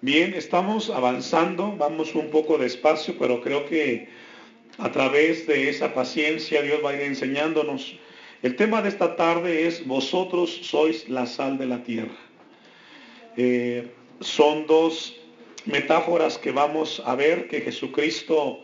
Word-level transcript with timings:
Bien, 0.00 0.32
estamos 0.34 0.90
avanzando, 0.90 1.74
vamos 1.76 2.14
un 2.14 2.30
poco 2.30 2.56
despacio, 2.56 3.16
pero 3.18 3.40
creo 3.40 3.66
que 3.66 4.06
a 4.78 4.92
través 4.92 5.44
de 5.48 5.68
esa 5.68 5.92
paciencia 5.92 6.62
Dios 6.62 6.78
va 6.84 6.90
a 6.90 6.94
ir 6.94 7.00
enseñándonos. 7.00 7.96
El 8.44 8.54
tema 8.54 8.80
de 8.80 8.90
esta 8.90 9.16
tarde 9.16 9.66
es 9.66 9.84
vosotros 9.84 10.60
sois 10.62 11.08
la 11.08 11.26
sal 11.26 11.58
de 11.58 11.66
la 11.66 11.82
tierra. 11.82 12.14
Eh, 13.36 13.90
son 14.20 14.68
dos 14.68 15.16
metáforas 15.64 16.38
que 16.38 16.52
vamos 16.52 17.02
a 17.04 17.16
ver 17.16 17.48
que 17.48 17.62
Jesucristo 17.62 18.60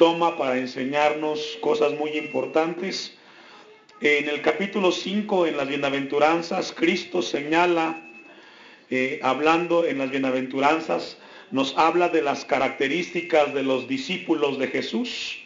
toma 0.00 0.36
para 0.36 0.58
enseñarnos 0.58 1.58
cosas 1.60 1.92
muy 1.92 2.10
importantes. 2.18 3.16
En 4.00 4.28
el 4.28 4.42
capítulo 4.42 4.90
5, 4.90 5.46
en 5.46 5.58
las 5.58 5.68
bienaventuranzas, 5.68 6.72
Cristo 6.72 7.22
señala 7.22 8.05
hablando 9.22 9.84
en 9.84 9.98
las 9.98 10.10
bienaventuranzas, 10.10 11.18
nos 11.50 11.76
habla 11.76 12.08
de 12.08 12.22
las 12.22 12.44
características 12.44 13.54
de 13.54 13.62
los 13.62 13.88
discípulos 13.88 14.58
de 14.58 14.68
Jesús. 14.68 15.38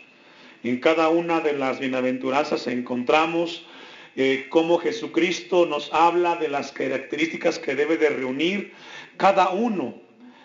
En 0.63 0.79
cada 0.79 1.09
una 1.09 1.41
de 1.41 1.55
las 1.55 1.79
bienaventuranzas 1.79 2.67
encontramos 2.67 3.65
eh, 4.17 4.47
cómo 4.51 4.79
Jesucristo 4.79 5.67
nos 5.67 5.93
habla 5.93 6.37
de 6.37 6.49
las 6.49 6.73
características 6.73 7.59
que 7.59 7.75
debe 7.75 7.97
de 7.97 8.11
reunir 8.11 8.73
cada 9.17 9.51
uno 9.51 9.95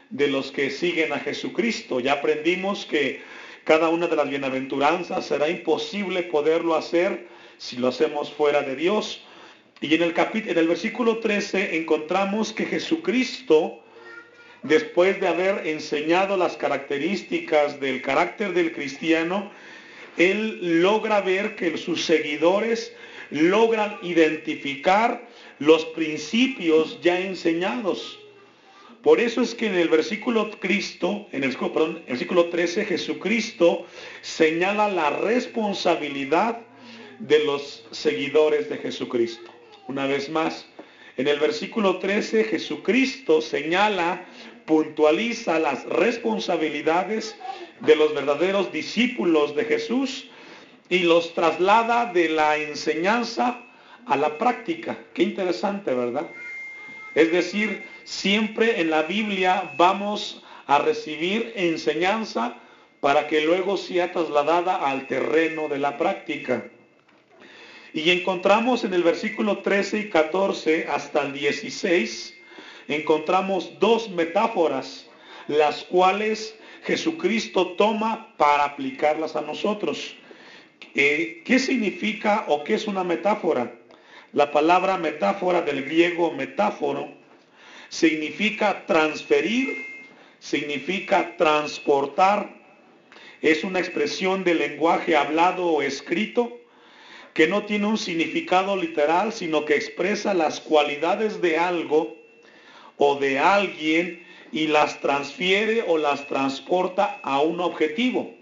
de 0.10 0.28
los 0.28 0.52
que 0.52 0.70
siguen 0.70 1.12
a 1.14 1.20
Jesucristo. 1.20 2.00
Ya 2.00 2.14
aprendimos 2.14 2.86
que 2.86 3.22
cada 3.64 3.90
una 3.90 4.08
de 4.08 4.16
las 4.16 4.30
bienaventuranzas 4.30 5.26
será 5.26 5.50
imposible 5.50 6.24
poderlo 6.24 6.76
hacer 6.76 7.28
si 7.58 7.78
lo 7.78 7.88
hacemos 7.88 8.32
fuera 8.32 8.62
de 8.62 8.76
Dios. 8.76 9.25
Y 9.82 9.94
en 9.94 10.02
el, 10.02 10.14
en 10.18 10.58
el 10.58 10.68
versículo 10.68 11.20
13 11.20 11.76
encontramos 11.78 12.54
que 12.54 12.66
Jesucristo, 12.66 13.82
después 14.64 15.20
de 15.20 15.28
haber 15.28 15.68
enseñado 15.68 16.38
las 16.38 16.56
características 16.56 17.80
del 17.80 18.02
carácter 18.02 18.54
del 18.54 18.72
cristiano, 18.72 19.52
él 20.18 20.82
logra 20.82 21.22
ver 21.22 21.56
que 21.56 21.78
sus 21.78 22.06
seguidores 22.06 22.94
logran 23.32 23.98
identificar 24.02 25.28
los 25.60 25.86
principios 25.86 27.00
ya 27.02 27.20
enseñados. 27.20 28.20
Por 29.02 29.20
eso 29.20 29.42
es 29.42 29.54
que 29.54 29.68
en 29.68 29.76
el 29.76 29.90
versículo 29.90 30.50
Cristo, 30.60 31.28
en 31.32 31.44
el 31.44 31.56
versículo 32.08 32.46
13, 32.50 32.86
Jesucristo 32.86 33.86
señala 34.22 34.88
la 34.88 35.12
responsabilidad 35.12 36.62
de 37.20 37.44
los 37.46 37.86
seguidores 37.92 38.68
de 38.70 38.78
Jesucristo. 38.78 39.55
Una 39.88 40.08
vez 40.08 40.30
más, 40.30 40.66
en 41.18 41.28
el 41.28 41.40
versículo 41.40 42.00
13 42.00 42.46
Jesucristo 42.46 43.42
señala, 43.42 44.26
puntualiza 44.66 45.60
las 45.60 45.86
responsabilidades 45.86 47.36
de 47.82 47.96
los 47.96 48.14
verdaderos 48.16 48.72
discípulos 48.72 49.56
de 49.56 49.66
Jesús 49.66 50.28
y 50.90 51.00
los 51.00 51.34
traslada 51.34 52.12
de 52.12 52.30
la 52.30 52.58
enseñanza 52.58 53.62
a 54.08 54.16
la 54.16 54.38
práctica. 54.38 54.98
Qué 55.14 55.24
interesante, 55.24 55.94
¿verdad? 55.94 56.28
Es 57.14 57.32
decir, 57.32 57.84
siempre 58.04 58.82
en 58.82 58.90
la 58.90 59.04
Biblia 59.04 59.72
vamos 59.78 60.44
a 60.68 60.80
recibir 60.80 61.54
enseñanza 61.56 62.58
para 63.00 63.28
que 63.28 63.42
luego 63.42 63.78
sea 63.78 64.12
trasladada 64.12 64.78
al 64.78 65.08
terreno 65.08 65.68
de 65.70 65.78
la 65.78 65.98
práctica. 65.98 66.66
Y 67.96 68.12
encontramos 68.12 68.84
en 68.84 68.94
el 68.94 69.04
versículo 69.04 69.60
13 69.60 70.00
y 70.00 70.10
14 70.10 70.88
hasta 70.90 71.22
el 71.22 71.32
16, 71.32 72.36
encontramos 72.90 73.80
dos 73.80 74.10
metáforas, 74.10 75.08
las 75.48 75.86
cuales 75.86 76.58
Jesucristo 76.84 77.68
toma 77.78 78.36
para 78.36 78.66
aplicarlas 78.66 79.38
a 79.38 79.42
nosotros. 79.42 80.14
Eh, 80.94 81.42
¿Qué 81.46 81.58
significa 81.58 82.44
o 82.50 82.66
qué 82.66 82.74
es 82.74 82.86
una 82.86 83.06
metáfora? 83.06 83.74
La 84.34 84.52
palabra 84.52 84.98
metáfora 84.98 85.62
del 85.62 85.86
griego 85.86 86.34
metáforo 86.34 87.08
significa 87.88 88.86
transferir, 88.86 89.70
significa 90.40 91.38
transportar, 91.38 92.54
es 93.42 93.64
una 93.64 93.80
expresión 93.80 94.44
de 94.44 94.54
lenguaje 94.54 95.16
hablado 95.16 95.66
o 95.68 95.82
escrito 95.82 96.60
que 97.36 97.48
no 97.48 97.66
tiene 97.66 97.86
un 97.86 97.98
significado 97.98 98.78
literal, 98.78 99.34
sino 99.34 99.66
que 99.66 99.76
expresa 99.76 100.34
las 100.34 100.62
cualidades 100.62 101.42
de 101.42 101.58
algo 101.58 102.16
o 102.96 103.20
de 103.20 103.40
alguien 103.40 104.26
y 104.54 104.68
las 104.68 105.02
transfiere 105.02 105.84
o 105.86 105.98
las 105.98 106.26
transporta 106.28 107.20
a 107.24 107.42
un 107.42 107.60
objetivo. 107.60 108.34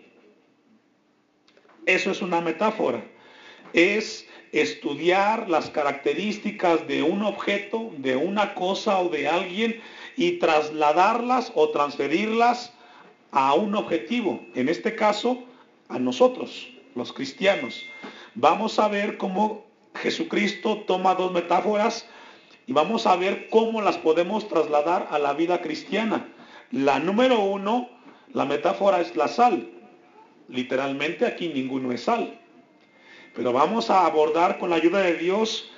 Eso 1.87 2.11
es 2.11 2.21
una 2.21 2.39
metáfora. 2.39 3.03
Es 3.73 4.27
estudiar 4.51 5.49
las 5.49 5.71
características 5.71 6.87
de 6.87 7.01
un 7.01 7.23
objeto, 7.23 7.89
de 7.97 8.15
una 8.15 8.53
cosa 8.53 8.99
o 8.99 9.09
de 9.09 9.27
alguien 9.27 9.81
y 10.15 10.33
trasladarlas 10.33 11.51
o 11.55 11.69
transferirlas 11.69 12.71
a 13.31 13.55
un 13.55 13.73
objetivo. 13.73 14.45
En 14.53 14.69
este 14.69 14.93
caso, 14.93 15.43
a 15.89 15.97
nosotros, 15.97 16.69
los 16.93 17.11
cristianos 17.11 17.83
vamos 18.35 18.79
a 18.79 18.87
ver 18.87 19.17
cómo 19.17 19.65
Jesucristo 19.95 20.83
toma 20.87 21.15
dos 21.15 21.31
metáforas 21.31 22.07
y 22.65 22.73
vamos 22.73 23.05
a 23.05 23.15
ver 23.15 23.49
cómo 23.49 23.81
las 23.81 23.97
podemos 23.97 24.47
trasladar 24.47 25.07
a 25.11 25.19
la 25.19 25.33
vida 25.33 25.61
cristiana. 25.61 26.27
La 26.71 26.99
número 26.99 27.39
uno, 27.39 27.89
la 28.33 28.45
metáfora 28.45 29.01
es 29.01 29.15
la 29.15 29.27
sal. 29.27 29.69
Literalmente 30.49 31.25
aquí 31.25 31.49
ninguno 31.49 31.91
es 31.91 32.03
sal. 32.03 32.39
Pero 33.35 33.51
vamos 33.51 33.89
a 33.89 34.05
abordar 34.05 34.59
con 34.59 34.69
la 34.69 34.77
ayuda 34.77 34.99
de 34.99 35.15
Dios 35.15 35.69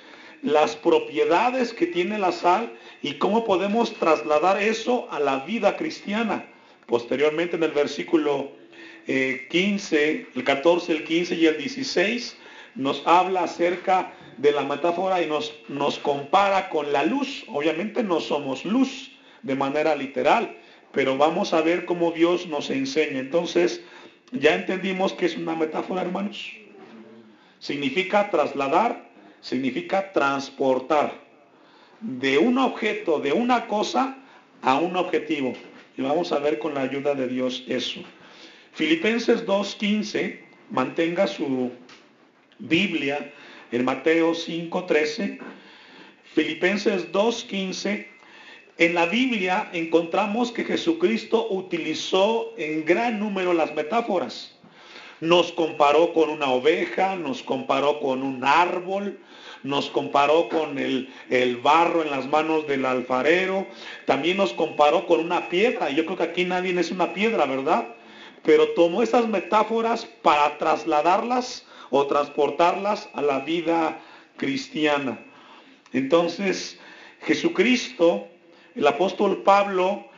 las 0.42 0.76
propiedades 0.76 1.72
que 1.72 1.86
tiene 1.86 2.18
la 2.18 2.30
sal 2.30 2.72
y 3.02 3.14
cómo 3.14 3.44
podemos 3.44 3.94
trasladar 3.94 4.62
eso 4.62 5.08
a 5.10 5.18
la 5.18 5.40
vida 5.40 5.76
cristiana. 5.76 6.46
Posteriormente 6.86 7.56
en 7.56 7.64
el 7.64 7.72
versículo 7.72 8.52
15, 9.06 10.10
eh, 10.10 10.26
el 10.34 10.44
14, 10.44 10.92
el 10.92 11.04
15 11.04 11.34
y 11.34 11.46
el 11.46 11.58
16, 11.58 12.36
nos 12.76 13.02
habla 13.06 13.44
acerca 13.44 14.12
de 14.36 14.52
la 14.52 14.62
metáfora 14.62 15.22
y 15.22 15.26
nos, 15.26 15.54
nos 15.68 15.98
compara 15.98 16.68
con 16.68 16.92
la 16.92 17.04
luz. 17.04 17.44
Obviamente 17.48 18.02
no 18.02 18.20
somos 18.20 18.64
luz 18.64 19.10
de 19.42 19.54
manera 19.54 19.96
literal, 19.96 20.56
pero 20.92 21.16
vamos 21.16 21.52
a 21.52 21.60
ver 21.62 21.84
cómo 21.84 22.12
Dios 22.12 22.46
nos 22.46 22.70
enseña. 22.70 23.18
Entonces, 23.18 23.82
ya 24.32 24.54
entendimos 24.54 25.12
que 25.12 25.26
es 25.26 25.36
una 25.36 25.54
metáfora, 25.54 26.02
hermanos. 26.02 26.52
Significa 27.58 28.30
trasladar, 28.30 29.08
significa 29.40 30.12
transportar 30.12 31.26
de 32.00 32.38
un 32.38 32.58
objeto, 32.58 33.20
de 33.20 33.32
una 33.32 33.66
cosa, 33.66 34.18
a 34.62 34.78
un 34.78 34.96
objetivo. 34.96 35.54
Y 35.96 36.02
vamos 36.02 36.32
a 36.32 36.38
ver 36.38 36.58
con 36.58 36.74
la 36.74 36.82
ayuda 36.82 37.14
de 37.14 37.28
Dios 37.28 37.64
eso. 37.68 38.00
Filipenses 38.72 39.46
2.15, 39.46 40.40
mantenga 40.70 41.26
su 41.26 41.70
Biblia 42.58 43.32
en 43.72 43.84
Mateo 43.84 44.32
5.13, 44.32 45.38
Filipenses 46.34 47.12
2.15, 47.12 48.06
en 48.78 48.94
la 48.94 49.06
Biblia 49.06 49.70
encontramos 49.72 50.52
que 50.52 50.64
Jesucristo 50.64 51.48
utilizó 51.50 52.52
en 52.58 52.84
gran 52.84 53.18
número 53.18 53.54
las 53.54 53.74
metáforas. 53.74 54.52
Nos 55.20 55.50
comparó 55.52 56.12
con 56.12 56.28
una 56.28 56.50
oveja, 56.50 57.16
nos 57.16 57.42
comparó 57.42 58.00
con 58.00 58.22
un 58.22 58.44
árbol, 58.44 59.18
nos 59.62 59.88
comparó 59.88 60.50
con 60.50 60.78
el, 60.78 61.08
el, 61.30 61.56
barro 61.56 62.02
en 62.02 62.10
las 62.10 62.26
manos 62.26 62.66
del 62.66 62.84
alfarero, 62.84 63.66
también 64.04 64.36
nos 64.36 64.52
comparó 64.52 65.06
con 65.06 65.20
una 65.20 65.48
piedra. 65.48 65.88
Yo 65.88 66.04
creo 66.04 66.18
que 66.18 66.24
aquí 66.24 66.44
nadie 66.44 66.78
es 66.78 66.90
una 66.90 67.14
piedra, 67.14 67.46
¿verdad? 67.46 67.88
Pero 68.42 68.68
tomó 68.74 69.02
esas 69.02 69.26
metáforas 69.26 70.04
para 70.20 70.58
trasladarlas 70.58 71.64
o 71.90 72.06
transportarlas 72.06 73.08
a 73.14 73.22
la 73.22 73.40
vida 73.40 74.00
cristiana. 74.36 75.18
Entonces, 75.92 76.78
Jesucristo, 77.22 78.28
el 78.74 78.86
apóstol 78.86 79.42
Pablo, 79.42 80.08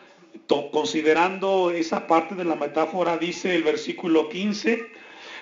considerando 0.72 1.70
esa 1.70 2.06
parte 2.06 2.34
de 2.34 2.44
la 2.44 2.56
metáfora, 2.56 3.18
dice 3.18 3.54
el 3.54 3.62
versículo 3.62 4.28
15, 4.28 4.86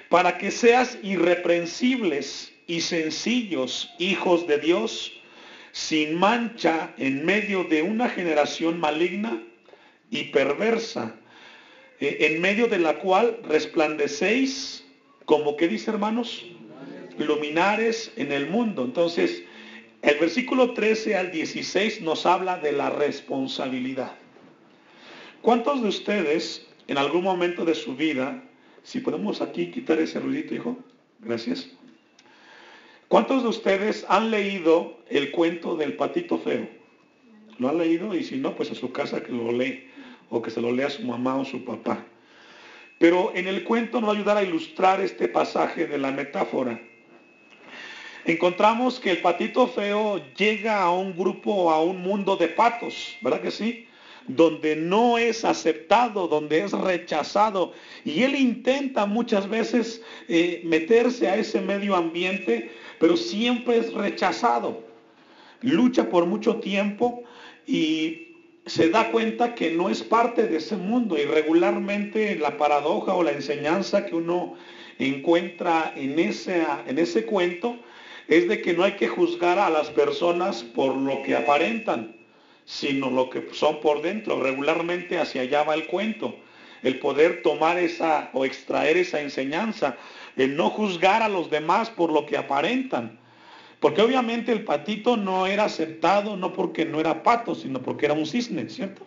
para 0.08 0.38
que 0.38 0.50
seas 0.50 0.98
irreprensibles 1.02 2.52
y 2.66 2.80
sencillos 2.80 3.90
hijos 3.98 4.46
de 4.46 4.58
Dios, 4.58 5.12
sin 5.72 6.18
mancha 6.18 6.94
en 6.96 7.24
medio 7.24 7.64
de 7.64 7.82
una 7.82 8.08
generación 8.08 8.80
maligna 8.80 9.42
y 10.10 10.24
perversa, 10.24 11.14
eh, 12.00 12.18
en 12.20 12.40
medio 12.40 12.66
de 12.66 12.78
la 12.78 12.98
cual 12.98 13.38
resplandecéis 13.44 14.85
como 15.26 15.56
que 15.56 15.68
dice 15.68 15.90
hermanos, 15.90 16.46
luminares 17.18 18.12
en 18.16 18.32
el 18.32 18.48
mundo. 18.48 18.84
Entonces, 18.84 19.42
el 20.02 20.18
versículo 20.18 20.72
13 20.72 21.16
al 21.16 21.30
16 21.30 22.00
nos 22.00 22.24
habla 22.24 22.58
de 22.58 22.72
la 22.72 22.90
responsabilidad. 22.90 24.12
¿Cuántos 25.42 25.82
de 25.82 25.88
ustedes 25.88 26.66
en 26.88 26.98
algún 26.98 27.22
momento 27.22 27.64
de 27.64 27.74
su 27.74 27.96
vida, 27.96 28.42
si 28.82 29.00
podemos 29.00 29.40
aquí 29.40 29.70
quitar 29.70 29.98
ese 29.98 30.20
ruidito, 30.20 30.54
hijo, 30.54 30.78
gracias. 31.20 31.68
¿Cuántos 33.08 33.42
de 33.42 33.48
ustedes 33.48 34.04
han 34.08 34.30
leído 34.30 34.98
el 35.08 35.30
cuento 35.30 35.76
del 35.76 35.94
patito 35.94 36.38
feo? 36.38 36.68
¿Lo 37.58 37.68
han 37.68 37.78
leído? 37.78 38.14
Y 38.14 38.22
si 38.22 38.36
no, 38.36 38.54
pues 38.54 38.70
a 38.70 38.74
su 38.74 38.92
casa 38.92 39.22
que 39.22 39.32
lo 39.32 39.50
lee, 39.52 39.88
o 40.30 40.42
que 40.42 40.50
se 40.50 40.60
lo 40.60 40.72
lea 40.72 40.90
su 40.90 41.02
mamá 41.02 41.36
o 41.36 41.44
su 41.44 41.64
papá. 41.64 42.04
Pero 42.98 43.32
en 43.34 43.46
el 43.46 43.64
cuento 43.64 44.00
nos 44.00 44.08
va 44.08 44.12
a 44.12 44.16
ayudar 44.16 44.36
a 44.38 44.42
ilustrar 44.42 45.00
este 45.00 45.28
pasaje 45.28 45.86
de 45.86 45.98
la 45.98 46.10
metáfora. 46.10 46.80
Encontramos 48.24 48.98
que 48.98 49.12
el 49.12 49.18
patito 49.18 49.68
feo 49.68 50.20
llega 50.36 50.82
a 50.82 50.90
un 50.90 51.16
grupo, 51.16 51.70
a 51.70 51.80
un 51.80 52.00
mundo 52.00 52.36
de 52.36 52.48
patos, 52.48 53.16
¿verdad 53.20 53.40
que 53.40 53.52
sí? 53.52 53.86
Donde 54.26 54.74
no 54.74 55.16
es 55.16 55.44
aceptado, 55.44 56.26
donde 56.26 56.64
es 56.64 56.72
rechazado. 56.72 57.72
Y 58.04 58.24
él 58.24 58.34
intenta 58.34 59.06
muchas 59.06 59.48
veces 59.48 60.02
eh, 60.26 60.60
meterse 60.64 61.28
a 61.28 61.36
ese 61.36 61.60
medio 61.60 61.94
ambiente, 61.94 62.72
pero 62.98 63.16
siempre 63.16 63.78
es 63.78 63.92
rechazado. 63.92 64.82
Lucha 65.60 66.08
por 66.08 66.26
mucho 66.26 66.56
tiempo 66.56 67.22
y 67.64 68.25
se 68.66 68.90
da 68.90 69.12
cuenta 69.12 69.54
que 69.54 69.70
no 69.70 69.88
es 69.88 70.02
parte 70.02 70.48
de 70.48 70.56
ese 70.56 70.76
mundo. 70.76 71.16
Y 71.16 71.24
regularmente 71.24 72.36
la 72.36 72.56
paradoja 72.56 73.14
o 73.14 73.22
la 73.22 73.30
enseñanza 73.30 74.04
que 74.04 74.16
uno 74.16 74.54
encuentra 74.98 75.92
en 75.96 76.18
ese, 76.18 76.66
en 76.86 76.98
ese 76.98 77.24
cuento 77.24 77.76
es 78.28 78.48
de 78.48 78.60
que 78.60 78.74
no 78.74 78.82
hay 78.82 78.92
que 78.92 79.06
juzgar 79.06 79.58
a 79.58 79.70
las 79.70 79.88
personas 79.90 80.64
por 80.64 80.96
lo 80.96 81.22
que 81.22 81.36
aparentan, 81.36 82.16
sino 82.64 83.08
lo 83.08 83.30
que 83.30 83.48
son 83.52 83.80
por 83.80 84.02
dentro. 84.02 84.42
Regularmente 84.42 85.18
hacia 85.18 85.42
allá 85.42 85.62
va 85.62 85.74
el 85.74 85.86
cuento, 85.86 86.34
el 86.82 86.98
poder 86.98 87.42
tomar 87.42 87.78
esa 87.78 88.30
o 88.32 88.44
extraer 88.44 88.96
esa 88.96 89.20
enseñanza, 89.20 89.96
el 90.36 90.56
no 90.56 90.70
juzgar 90.70 91.22
a 91.22 91.28
los 91.28 91.50
demás 91.50 91.88
por 91.88 92.10
lo 92.10 92.26
que 92.26 92.36
aparentan 92.36 93.20
porque 93.80 94.02
obviamente 94.02 94.52
el 94.52 94.64
patito 94.64 95.16
no 95.16 95.46
era 95.46 95.64
aceptado 95.64 96.36
no 96.36 96.52
porque 96.52 96.84
no 96.84 97.00
era 97.00 97.22
pato, 97.22 97.54
sino 97.54 97.82
porque 97.82 98.06
era 98.06 98.14
un 98.14 98.26
cisne, 98.26 98.68
¿cierto? 98.68 99.02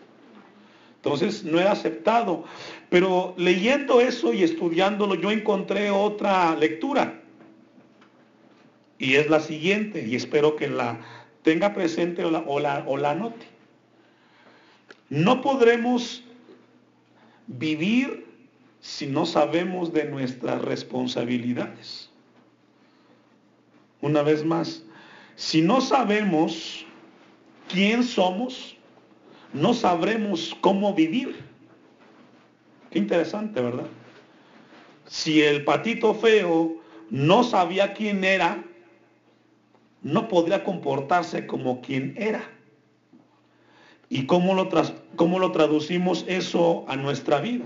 Entonces 0.98 1.46
no 1.46 1.60
era 1.60 1.72
aceptado. 1.72 2.44
Pero 2.90 3.34
leyendo 3.38 4.02
eso 4.02 4.34
y 4.34 4.44
estudiándolo, 4.44 5.16
yo 5.16 5.32
encontré 5.32 5.90
otra 5.90 6.56
lectura. 6.56 7.22
Y 8.98 9.16
es 9.16 9.30
la 9.30 9.40
siguiente, 9.40 10.06
y 10.06 10.16
espero 10.16 10.58
que 10.58 10.68
la 10.68 11.00
tenga 11.42 11.74
presente 11.74 12.26
o 12.26 12.30
la, 12.30 12.44
o 12.86 12.98
la, 12.98 13.16
note. 13.16 13.46
No 15.10 15.42
podremos 15.42 16.22
vivir 17.48 18.28
si 18.82 19.08
no 19.08 19.26
sabemos 19.26 19.94
de 19.94 20.04
nuestras 20.04 20.62
responsabilidades. 20.62 22.09
Una 24.02 24.22
vez 24.22 24.46
más, 24.46 24.84
si 25.36 25.62
no 25.62 25.82
sabemos 25.82 26.86
quién 27.68 28.04
somos, 28.04 28.76
no 29.54 29.74
sabremos 29.74 30.56
cómo 30.62 30.94
vivir. 30.94 31.40
Qué 32.92 33.00
interesante, 33.00 33.62
¿verdad? 33.62 33.88
Si 35.08 35.42
el 35.42 35.64
patito 35.64 36.14
feo 36.14 36.78
no 37.10 37.44
sabía 37.44 37.94
quién 37.94 38.24
era, 38.24 38.64
no 40.02 40.28
podría 40.28 40.64
comportarse 40.64 41.46
como 41.46 41.82
quien 41.82 42.14
era. 42.18 42.44
¿Y 44.10 44.26
cómo 44.26 44.56
lo, 44.56 44.70
cómo 45.16 45.40
lo 45.40 45.52
traducimos 45.52 46.26
eso 46.28 46.86
a 46.88 46.96
nuestra 46.96 47.40
vida? 47.42 47.66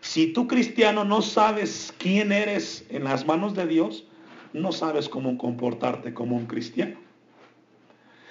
Si 0.00 0.32
tú 0.32 0.46
cristiano 0.46 1.04
no 1.04 1.22
sabes 1.22 1.94
quién 1.98 2.32
eres 2.32 2.86
en 2.90 3.04
las 3.04 3.26
manos 3.26 3.54
de 3.54 3.66
Dios, 3.66 4.04
no 4.52 4.72
sabes 4.72 5.08
cómo 5.08 5.38
comportarte 5.38 6.14
como 6.14 6.36
un 6.36 6.46
cristiano. 6.46 6.98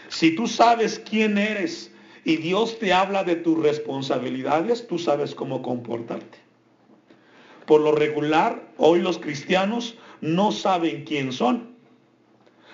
Si 0.10 0.36
tú 0.36 0.48
sabes 0.48 1.00
quién 1.00 1.38
eres 1.38 1.94
y 2.25 2.38
Dios 2.38 2.80
te 2.80 2.94
habla 2.94 3.24
de 3.24 3.36
tus 3.36 3.60
responsabilidades, 3.60 4.88
tú 4.88 4.98
sabes 4.98 5.36
cómo 5.36 5.62
comportarte. 5.62 6.39
Por 7.66 7.81
lo 7.81 7.92
regular, 7.92 8.68
hoy 8.77 9.01
los 9.01 9.19
cristianos 9.19 9.95
no 10.21 10.51
saben 10.51 11.06
quién 11.06 11.31
son. 11.31 11.69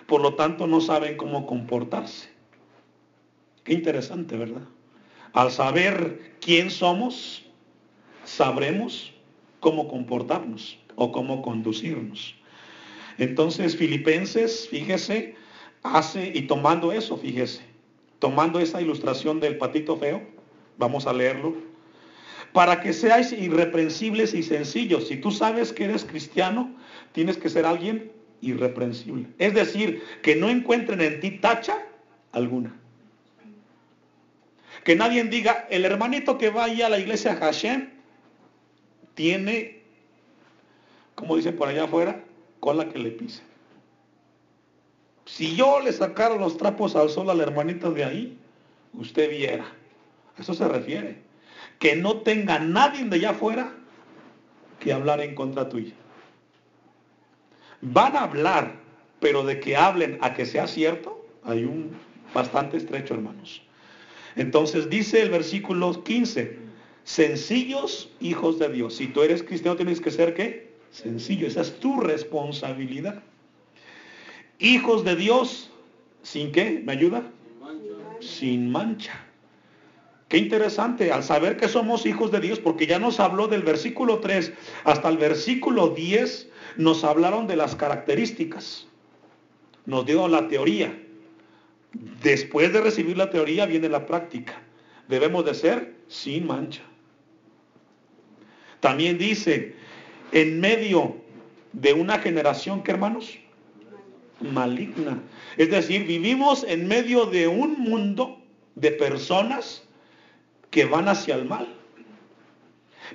Por 0.08 0.22
lo 0.22 0.36
tanto, 0.36 0.68
no 0.68 0.80
saben 0.80 1.18
cómo 1.18 1.46
comportarse. 1.46 2.30
Qué 3.64 3.74
interesante, 3.74 4.38
¿verdad? 4.38 4.62
Al 5.34 5.52
saber 5.52 6.36
quién 6.40 6.72
somos, 6.72 7.44
sabremos 8.24 9.14
cómo 9.60 9.88
comportarnos 9.88 10.80
o 10.96 11.12
cómo 11.12 11.42
conducirnos. 11.42 12.36
Entonces 13.18 13.76
Filipenses, 13.76 14.68
fíjese, 14.70 15.36
hace, 15.84 16.32
y 16.34 16.44
tomando 16.44 16.92
eso, 16.92 17.18
fíjese, 17.18 17.62
tomando 18.20 18.60
esa 18.60 18.82
ilustración 18.82 19.40
del 19.40 19.58
patito 19.58 19.98
feo, 19.98 20.22
vamos 20.78 21.08
a 21.08 21.14
leerlo, 21.14 21.56
para 22.52 22.82
que 22.82 22.94
seáis 22.94 23.32
irreprensibles 23.32 24.34
y 24.34 24.44
sencillos. 24.44 25.08
Si 25.08 25.18
tú 25.18 25.32
sabes 25.32 25.74
que 25.74 25.86
eres 25.86 26.06
cristiano, 26.06 26.74
tienes 27.12 27.38
que 27.38 27.50
ser 27.50 27.66
alguien 27.66 28.12
irreprensible. 28.42 29.28
Es 29.38 29.54
decir, 29.54 30.02
que 30.22 30.36
no 30.36 30.50
encuentren 30.50 31.02
en 31.02 31.20
ti 31.20 31.32
tacha 31.32 31.86
alguna. 32.32 32.74
Que 34.84 34.96
nadie 34.96 35.24
diga, 35.24 35.68
el 35.70 35.84
hermanito 35.84 36.38
que 36.38 36.50
va 36.50 36.66
a 36.66 36.90
la 36.90 37.00
iglesia 37.00 37.36
Hashem 37.36 37.90
tiene, 39.16 39.82
como 41.16 41.36
dicen 41.36 41.56
por 41.56 41.68
allá 41.68 41.86
afuera, 41.86 42.24
la 42.74 42.90
que 42.90 43.00
le 43.00 43.12
pise. 43.12 43.42
Si 45.26 45.56
yo 45.56 45.80
le 45.80 45.92
sacara 45.92 46.36
los 46.36 46.58
trapos 46.58 46.96
al 46.96 47.10
sol 47.10 47.30
a 47.30 47.34
la 47.34 47.44
hermanita 47.44 47.90
de 47.90 48.04
ahí, 48.04 48.38
usted 48.94 49.30
viera. 49.30 49.66
A 50.38 50.42
eso 50.42 50.54
se 50.54 50.68
refiere. 50.68 51.18
Que 51.80 51.96
no 51.96 52.18
tenga 52.18 52.60
nadie 52.60 53.04
de 53.06 53.16
allá 53.18 53.32
afuera 53.32 53.74
que 54.80 54.94
hablar 54.94 55.22
en 55.22 55.36
contra 55.36 55.68
tuya. 55.68 55.94
Van 57.82 58.16
a 58.16 58.22
hablar, 58.22 58.76
pero 59.20 59.44
de 59.44 59.60
que 59.60 59.76
hablen 59.76 60.18
a 60.22 60.34
que 60.34 60.46
sea 60.46 60.68
cierto, 60.68 61.26
hay 61.44 61.64
un 61.66 61.92
bastante 62.34 62.78
estrecho, 62.78 63.14
hermanos. 63.14 63.62
Entonces 64.36 64.90
dice 64.90 65.22
el 65.22 65.30
versículo 65.30 66.04
15, 66.04 66.58
sencillos 67.04 68.10
hijos 68.20 68.60
de 68.60 68.70
Dios. 68.70 68.96
Si 68.96 69.08
tú 69.08 69.24
eres 69.24 69.44
cristiano, 69.44 69.78
tienes 69.78 70.02
que 70.02 70.12
ser 70.12 70.34
qué? 70.34 70.65
Sencillo, 70.96 71.46
esa 71.46 71.60
es 71.60 71.78
tu 71.82 72.00
responsabilidad. 72.00 73.22
Hijos 74.60 75.04
de 75.04 75.18
Dios, 75.18 75.70
¿sin 76.24 76.54
qué? 76.54 76.82
¿Me 76.86 76.94
ayuda? 76.94 77.22
Sin 78.22 78.72
mancha. 78.72 79.12
Qué 80.30 80.38
interesante, 80.38 81.12
al 81.12 81.22
saber 81.22 81.58
que 81.58 81.68
somos 81.68 82.06
hijos 82.06 82.32
de 82.32 82.40
Dios, 82.40 82.60
porque 82.60 82.88
ya 82.88 82.98
nos 82.98 83.20
habló 83.20 83.50
del 83.50 83.62
versículo 83.62 84.20
3 84.20 84.54
hasta 84.86 85.10
el 85.10 85.18
versículo 85.18 85.90
10, 85.90 86.48
nos 86.78 87.04
hablaron 87.04 87.46
de 87.46 87.58
las 87.58 87.76
características. 87.76 88.88
Nos 89.86 90.06
dio 90.06 90.30
la 90.30 90.48
teoría. 90.48 90.98
Después 92.24 92.72
de 92.72 92.80
recibir 92.80 93.18
la 93.18 93.30
teoría 93.30 93.66
viene 93.66 93.90
la 93.90 94.06
práctica. 94.06 94.62
Debemos 95.10 95.44
de 95.44 95.56
ser 95.56 95.96
sin 96.08 96.48
mancha. 96.48 96.84
También 98.80 99.18
dice, 99.18 99.76
en 100.36 100.60
medio 100.60 101.16
de 101.72 101.94
una 101.94 102.20
generación 102.20 102.84
que 102.84 102.92
hermanos 102.92 103.40
maligna. 104.42 105.18
Es 105.56 105.72
decir, 105.72 106.06
vivimos 106.06 106.66
en 106.68 106.90
medio 106.90 107.26
de 107.26 107.48
un 107.48 107.80
mundo 107.80 108.38
de 108.76 108.92
personas 108.92 109.82
que 110.72 110.84
van 110.84 111.08
hacia 111.08 111.36
el 111.36 111.46
mal. 111.46 111.74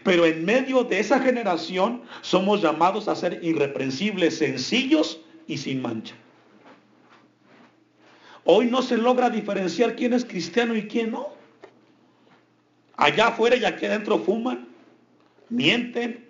Pero 0.03 0.25
en 0.25 0.47
medio 0.47 0.83
de 0.83 0.99
esa 0.99 1.21
generación 1.21 2.01
somos 2.23 2.63
llamados 2.63 3.07
a 3.07 3.15
ser 3.15 3.39
irreprensibles, 3.43 4.39
sencillos 4.39 5.21
y 5.47 5.59
sin 5.59 5.83
mancha. 5.83 6.15
Hoy 8.45 8.65
no 8.65 8.81
se 8.81 8.97
logra 8.97 9.29
diferenciar 9.29 9.95
quién 9.95 10.15
es 10.15 10.25
cristiano 10.25 10.75
y 10.75 10.89
quién 10.89 11.11
no. 11.11 11.29
Allá 12.97 13.27
afuera 13.27 13.57
y 13.57 13.65
aquí 13.67 13.85
adentro 13.85 14.19
fuman, 14.19 14.69
mienten, 15.51 16.30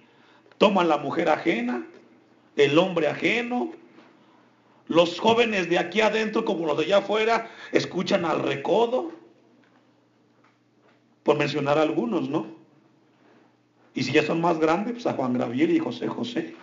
toman 0.60 0.90
la 0.90 0.98
mujer 0.98 1.30
ajena, 1.30 1.86
el 2.54 2.78
hombre 2.78 3.08
ajeno. 3.08 3.72
Los 4.88 5.18
jóvenes 5.18 5.70
de 5.70 5.78
aquí 5.78 6.02
adentro 6.02 6.44
como 6.44 6.66
los 6.66 6.76
de 6.76 6.84
allá 6.84 6.98
afuera 6.98 7.50
escuchan 7.72 8.26
al 8.26 8.42
recodo, 8.42 9.10
por 11.22 11.38
mencionar 11.38 11.78
algunos, 11.78 12.28
¿no? 12.28 12.46
Y 13.94 14.02
si 14.02 14.12
ya 14.12 14.22
son 14.22 14.42
más 14.42 14.58
grandes, 14.58 14.92
pues 14.92 15.06
a 15.06 15.14
Juan 15.14 15.38
Gabriel 15.38 15.70
y 15.70 15.78
José 15.78 16.08
José. 16.08 16.54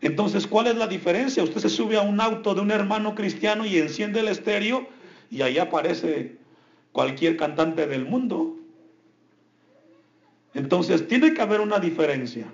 Entonces, 0.00 0.46
¿cuál 0.46 0.68
es 0.68 0.76
la 0.76 0.86
diferencia? 0.86 1.42
Usted 1.42 1.60
se 1.60 1.68
sube 1.68 1.98
a 1.98 2.02
un 2.02 2.22
auto 2.22 2.54
de 2.54 2.62
un 2.62 2.70
hermano 2.70 3.14
cristiano 3.14 3.66
y 3.66 3.76
enciende 3.76 4.20
el 4.20 4.28
estéreo 4.28 4.86
y 5.30 5.42
ahí 5.42 5.58
aparece 5.58 6.38
cualquier 6.92 7.36
cantante 7.36 7.86
del 7.86 8.06
mundo 8.06 8.56
Entonces, 10.56 11.06
tiene 11.06 11.34
que 11.34 11.42
haber 11.42 11.60
una 11.60 11.78
diferencia. 11.78 12.46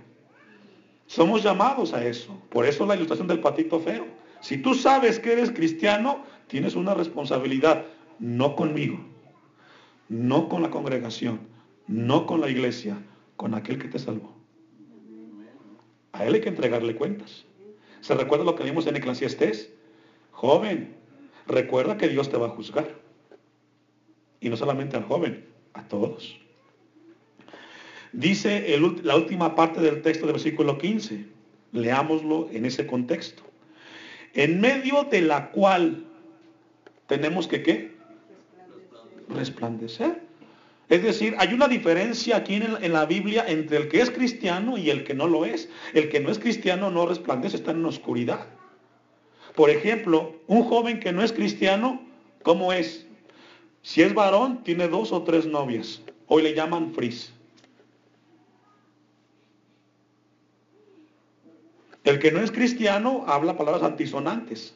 Somos 1.06 1.44
llamados 1.44 1.94
a 1.94 2.04
eso. 2.04 2.36
Por 2.50 2.66
eso 2.66 2.84
la 2.84 2.96
ilustración 2.96 3.28
del 3.28 3.38
patito 3.38 3.78
feo. 3.78 4.06
Si 4.40 4.58
tú 4.58 4.74
sabes 4.74 5.20
que 5.20 5.32
eres 5.32 5.52
cristiano, 5.52 6.24
tienes 6.48 6.74
una 6.74 6.94
responsabilidad, 6.94 7.86
no 8.18 8.56
conmigo, 8.56 8.98
no 10.08 10.48
con 10.48 10.62
la 10.62 10.70
congregación, 10.70 11.40
no 11.86 12.26
con 12.26 12.40
la 12.40 12.50
iglesia, 12.50 12.98
con 13.36 13.54
aquel 13.54 13.78
que 13.78 13.86
te 13.86 14.00
salvó. 14.00 14.34
A 16.10 16.26
él 16.26 16.34
hay 16.34 16.40
que 16.40 16.48
entregarle 16.48 16.96
cuentas. 16.96 17.44
¿Se 18.00 18.14
recuerda 18.14 18.44
lo 18.44 18.56
que 18.56 18.64
vimos 18.64 18.84
en 18.88 18.96
Eclesiastés? 18.96 19.72
Joven, 20.32 20.96
recuerda 21.46 21.98
que 21.98 22.08
Dios 22.08 22.28
te 22.30 22.36
va 22.36 22.48
a 22.48 22.50
juzgar. 22.50 22.96
Y 24.40 24.48
no 24.48 24.56
solamente 24.56 24.96
al 24.96 25.04
joven, 25.04 25.46
a 25.72 25.86
todos. 25.86 26.42
Dice 28.12 28.76
la 29.02 29.16
última 29.16 29.54
parte 29.54 29.80
del 29.80 30.02
texto 30.02 30.26
del 30.26 30.34
versículo 30.34 30.78
15. 30.78 31.24
Leámoslo 31.72 32.48
en 32.52 32.66
ese 32.66 32.86
contexto. 32.86 33.42
En 34.34 34.60
medio 34.60 35.04
de 35.04 35.22
la 35.22 35.50
cual 35.50 36.04
tenemos 37.06 37.48
que 37.48 37.62
qué? 37.62 37.92
Resplandecer. 39.28 40.20
Es 40.88 41.02
decir, 41.02 41.34
hay 41.38 41.54
una 41.54 41.68
diferencia 41.68 42.36
aquí 42.36 42.56
en, 42.56 42.92
la 42.92 43.06
Biblia 43.06 43.46
entre 43.48 43.78
el 43.78 43.88
que 43.88 44.02
es 44.02 44.10
cristiano 44.10 44.76
y 44.76 44.90
el 44.90 45.04
que 45.04 45.14
no 45.14 45.26
lo 45.26 45.46
es. 45.46 45.70
El 45.94 46.10
que 46.10 46.20
no 46.20 46.30
es 46.30 46.38
cristiano 46.38 46.90
no 46.90 47.06
resplandece, 47.06 47.56
está 47.56 47.70
en 47.70 47.84
oscuridad. 47.86 48.46
Por 49.54 49.70
ejemplo, 49.70 50.34
un 50.46 50.64
joven 50.64 51.00
que 51.00 51.12
no 51.12 51.22
es 51.22 51.32
cristiano, 51.32 52.02
¿cómo 52.42 52.74
es? 52.74 53.06
Si 53.80 54.02
es 54.02 54.12
varón, 54.12 54.62
tiene 54.64 54.88
dos 54.88 55.12
o 55.12 55.22
tres 55.22 55.46
novias. 55.46 56.02
Hoy 56.26 56.42
le 56.42 56.54
llaman 56.54 56.92
fris. 56.92 57.32
El 62.04 62.18
que 62.18 62.32
no 62.32 62.40
es 62.40 62.50
cristiano 62.50 63.24
habla 63.26 63.56
palabras 63.56 63.82
antisonantes. 63.82 64.74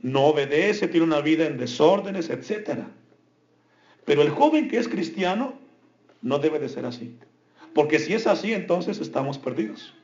No 0.00 0.26
obedece, 0.26 0.88
tiene 0.88 1.06
una 1.06 1.20
vida 1.20 1.46
en 1.46 1.58
desórdenes, 1.58 2.30
etc. 2.30 2.84
Pero 4.04 4.22
el 4.22 4.30
joven 4.30 4.68
que 4.68 4.78
es 4.78 4.88
cristiano 4.88 5.54
no 6.22 6.38
debe 6.38 6.58
de 6.58 6.68
ser 6.68 6.86
así. 6.86 7.16
Porque 7.74 7.98
si 7.98 8.14
es 8.14 8.26
así, 8.26 8.52
entonces 8.54 9.00
estamos 9.00 9.38
perdidos. 9.38 9.94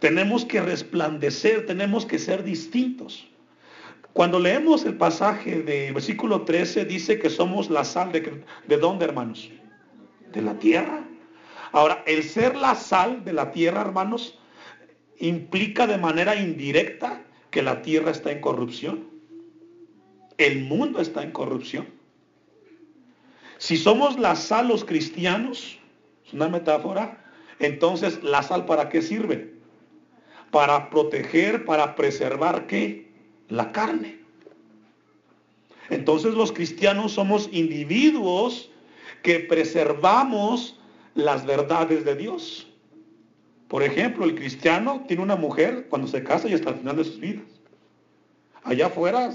Tenemos 0.00 0.44
que 0.44 0.60
resplandecer, 0.60 1.66
tenemos 1.66 2.04
que 2.04 2.18
ser 2.18 2.42
distintos. 2.42 3.28
Cuando 4.12 4.38
leemos 4.40 4.84
el 4.84 4.96
pasaje 4.96 5.62
de 5.62 5.92
versículo 5.92 6.42
13, 6.42 6.86
dice 6.86 7.18
que 7.18 7.28
somos 7.28 7.68
la 7.70 7.84
sal 7.84 8.12
de, 8.12 8.42
¿de 8.66 8.76
dónde, 8.78 9.04
hermanos? 9.04 9.50
De 10.32 10.40
la 10.40 10.58
tierra. 10.58 11.05
Ahora, 11.72 12.02
el 12.06 12.22
ser 12.22 12.56
la 12.56 12.74
sal 12.74 13.24
de 13.24 13.32
la 13.32 13.52
tierra, 13.52 13.80
hermanos, 13.80 14.38
implica 15.18 15.86
de 15.86 15.98
manera 15.98 16.36
indirecta 16.36 17.22
que 17.50 17.62
la 17.62 17.82
tierra 17.82 18.10
está 18.10 18.32
en 18.32 18.40
corrupción. 18.40 19.08
El 20.38 20.64
mundo 20.64 21.00
está 21.00 21.22
en 21.22 21.32
corrupción. 21.32 21.88
Si 23.58 23.76
somos 23.76 24.18
la 24.18 24.36
sal 24.36 24.68
los 24.68 24.84
cristianos, 24.84 25.78
es 26.26 26.32
una 26.34 26.48
metáfora, 26.48 27.24
entonces 27.58 28.22
la 28.22 28.42
sal 28.42 28.66
para 28.66 28.88
qué 28.90 29.00
sirve? 29.00 29.54
Para 30.50 30.90
proteger, 30.90 31.64
para 31.64 31.94
preservar 31.96 32.66
qué? 32.66 33.10
La 33.48 33.72
carne. 33.72 34.20
Entonces 35.88 36.34
los 36.34 36.52
cristianos 36.52 37.12
somos 37.12 37.48
individuos 37.52 38.70
que 39.22 39.40
preservamos 39.40 40.78
las 41.16 41.44
verdades 41.44 42.04
de 42.04 42.14
Dios. 42.14 42.68
Por 43.66 43.82
ejemplo, 43.82 44.24
el 44.24 44.36
cristiano 44.36 45.04
tiene 45.08 45.22
una 45.22 45.34
mujer 45.34 45.86
cuando 45.88 46.06
se 46.06 46.22
casa 46.22 46.48
y 46.48 46.54
hasta 46.54 46.70
el 46.70 46.76
final 46.76 46.96
de 46.96 47.04
sus 47.04 47.18
vidas. 47.18 47.46
Allá 48.62 48.86
afuera 48.86 49.30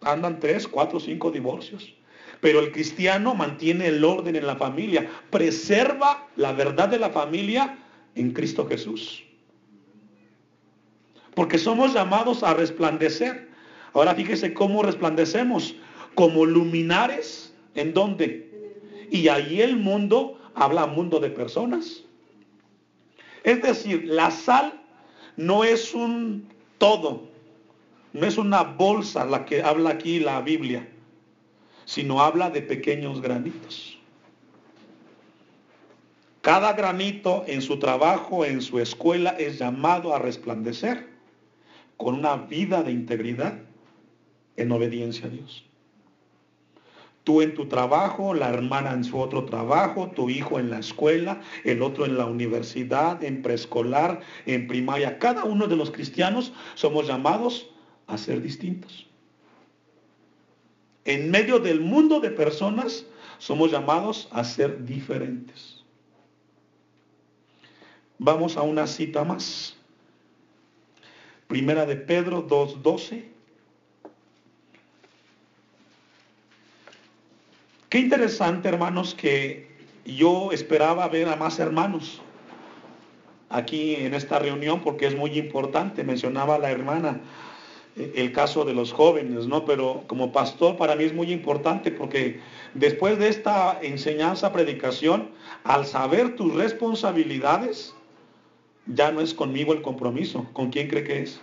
andan 0.00 0.40
tres, 0.40 0.66
cuatro, 0.66 0.98
cinco 0.98 1.30
divorcios. 1.30 1.94
Pero 2.40 2.60
el 2.60 2.72
cristiano 2.72 3.34
mantiene 3.34 3.86
el 3.86 4.04
orden 4.04 4.34
en 4.34 4.46
la 4.46 4.56
familia, 4.56 5.08
preserva 5.30 6.26
la 6.36 6.52
verdad 6.52 6.88
de 6.88 6.98
la 6.98 7.10
familia 7.10 7.78
en 8.14 8.32
Cristo 8.32 8.66
Jesús. 8.66 9.22
Porque 11.34 11.58
somos 11.58 11.92
llamados 11.92 12.42
a 12.42 12.54
resplandecer. 12.54 13.48
Ahora 13.92 14.14
fíjese 14.14 14.54
cómo 14.54 14.82
resplandecemos. 14.82 15.76
Como 16.14 16.46
luminares, 16.46 17.54
¿en 17.74 17.92
dónde? 17.92 18.50
Y 19.10 19.28
ahí 19.28 19.60
el 19.60 19.76
mundo 19.76 20.35
habla 20.56 20.86
mundo 20.86 21.20
de 21.20 21.30
personas. 21.30 22.02
Es 23.44 23.62
decir, 23.62 24.04
la 24.06 24.30
sal 24.30 24.82
no 25.36 25.62
es 25.62 25.94
un 25.94 26.48
todo, 26.78 27.28
no 28.12 28.26
es 28.26 28.38
una 28.38 28.62
bolsa 28.62 29.24
la 29.24 29.44
que 29.44 29.62
habla 29.62 29.90
aquí 29.90 30.18
la 30.18 30.40
Biblia, 30.40 30.88
sino 31.84 32.20
habla 32.20 32.50
de 32.50 32.62
pequeños 32.62 33.20
granitos. 33.20 33.98
Cada 36.40 36.72
granito 36.72 37.44
en 37.46 37.60
su 37.60 37.78
trabajo, 37.78 38.44
en 38.44 38.62
su 38.62 38.80
escuela, 38.80 39.30
es 39.30 39.58
llamado 39.58 40.14
a 40.14 40.18
resplandecer 40.18 41.08
con 41.96 42.14
una 42.14 42.36
vida 42.36 42.82
de 42.82 42.92
integridad 42.92 43.58
en 44.56 44.72
obediencia 44.72 45.26
a 45.26 45.30
Dios. 45.30 45.66
Tú 47.26 47.42
en 47.42 47.54
tu 47.54 47.66
trabajo, 47.66 48.34
la 48.34 48.50
hermana 48.50 48.92
en 48.92 49.02
su 49.02 49.18
otro 49.18 49.46
trabajo, 49.46 50.12
tu 50.14 50.30
hijo 50.30 50.60
en 50.60 50.70
la 50.70 50.78
escuela, 50.78 51.40
el 51.64 51.82
otro 51.82 52.06
en 52.06 52.16
la 52.16 52.26
universidad, 52.26 53.24
en 53.24 53.42
preescolar, 53.42 54.20
en 54.46 54.68
primaria. 54.68 55.18
Cada 55.18 55.42
uno 55.42 55.66
de 55.66 55.74
los 55.74 55.90
cristianos 55.90 56.52
somos 56.76 57.08
llamados 57.08 57.68
a 58.06 58.16
ser 58.16 58.40
distintos. 58.40 59.08
En 61.04 61.32
medio 61.32 61.58
del 61.58 61.80
mundo 61.80 62.20
de 62.20 62.30
personas 62.30 63.04
somos 63.38 63.72
llamados 63.72 64.28
a 64.30 64.44
ser 64.44 64.84
diferentes. 64.84 65.84
Vamos 68.18 68.56
a 68.56 68.62
una 68.62 68.86
cita 68.86 69.24
más. 69.24 69.76
Primera 71.48 71.86
de 71.86 71.96
Pedro 71.96 72.46
2.12. 72.46 73.35
Qué 77.88 77.98
interesante, 78.00 78.68
hermanos, 78.68 79.14
que 79.14 79.68
yo 80.04 80.50
esperaba 80.50 81.06
ver 81.08 81.28
a 81.28 81.36
más 81.36 81.60
hermanos 81.60 82.20
aquí 83.48 83.94
en 83.94 84.12
esta 84.12 84.40
reunión 84.40 84.80
porque 84.80 85.06
es 85.06 85.16
muy 85.16 85.38
importante. 85.38 86.02
Mencionaba 86.02 86.58
la 86.58 86.72
hermana 86.72 87.20
eh, 87.96 88.12
el 88.16 88.32
caso 88.32 88.64
de 88.64 88.74
los 88.74 88.92
jóvenes, 88.92 89.46
¿no? 89.46 89.64
Pero 89.64 90.02
como 90.08 90.32
pastor 90.32 90.76
para 90.76 90.96
mí 90.96 91.04
es 91.04 91.14
muy 91.14 91.30
importante 91.30 91.92
porque 91.92 92.40
después 92.74 93.20
de 93.20 93.28
esta 93.28 93.78
enseñanza, 93.80 94.52
predicación, 94.52 95.30
al 95.62 95.86
saber 95.86 96.34
tus 96.34 96.52
responsabilidades, 96.54 97.94
ya 98.86 99.12
no 99.12 99.20
es 99.20 99.32
conmigo 99.32 99.72
el 99.72 99.82
compromiso. 99.82 100.44
¿Con 100.52 100.70
quién 100.70 100.88
cree 100.88 101.04
que 101.04 101.22
es? 101.22 101.40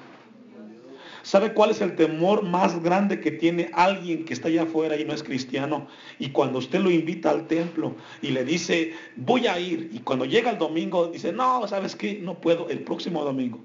¿Sabe 1.24 1.54
cuál 1.54 1.72
es 1.72 1.80
el 1.80 1.96
temor 1.96 2.44
más 2.44 2.84
grande 2.84 3.22
que 3.22 3.32
tiene 3.32 3.72
alguien 3.74 4.26
que 4.26 4.34
está 4.34 4.50
allá 4.50 4.64
afuera 4.64 4.98
y 4.98 5.06
no 5.06 5.14
es 5.14 5.24
cristiano? 5.24 5.88
Y 6.20 6.32
cuando 6.32 6.60
usted 6.60 6.82
lo 6.82 6.92
invita 6.92 7.30
al 7.30 7.48
templo 7.48 7.96
y 8.22 8.32
le 8.32 8.44
dice, 8.44 8.92
voy 9.16 9.48
a 9.48 9.58
ir, 9.58 9.90
y 9.94 10.00
cuando 10.00 10.26
llega 10.26 10.52
el 10.52 10.58
domingo 10.58 11.08
dice, 11.08 11.32
no, 11.32 11.66
¿sabes 11.66 11.96
qué? 11.96 12.20
No 12.22 12.42
puedo, 12.42 12.70
el 12.70 12.80
próximo 12.80 13.24
domingo. 13.24 13.62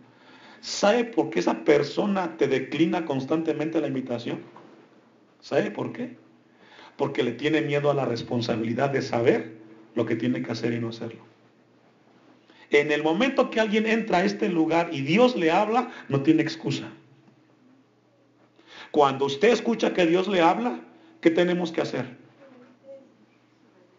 ¿Sabe 0.61 1.03
por 1.03 1.31
qué 1.31 1.41
esa 1.41 1.65
persona 1.65 2.37
te 2.37 2.47
declina 2.47 3.05
constantemente 3.05 3.81
la 3.81 3.88
invitación? 3.88 4.38
¿Sabe 5.41 5.73
por 5.73 5.93
qué? 5.93 6.17
Porque 6.97 7.25
le 7.25 7.33
tiene 7.33 7.61
miedo 7.61 7.91
a 7.91 7.95
la 7.95 8.05
responsabilidad 8.05 8.91
de 8.91 9.03
saber 9.03 9.59
lo 9.97 10.07
que 10.07 10.15
tiene 10.15 10.43
que 10.43 10.53
hacer 10.53 10.75
y 10.75 10.79
no 10.79 10.91
hacerlo. 10.91 11.23
En 12.71 12.93
el 12.93 13.03
momento 13.03 13.50
que 13.50 13.59
alguien 13.59 13.85
entra 13.87 14.19
a 14.19 14.25
este 14.25 14.49
lugar 14.49 14.91
y 14.93 15.00
Dios 15.00 15.35
le 15.35 15.50
habla, 15.50 15.91
no 16.09 16.23
tiene 16.23 16.43
excusa. 16.43 16.93
Cuando 18.90 19.26
usted 19.26 19.50
escucha 19.50 19.92
que 19.92 20.07
Dios 20.07 20.28
le 20.28 20.40
habla, 20.40 20.80
¿qué 21.21 21.30
tenemos 21.30 21.73
que 21.73 21.80
hacer? 21.80 22.16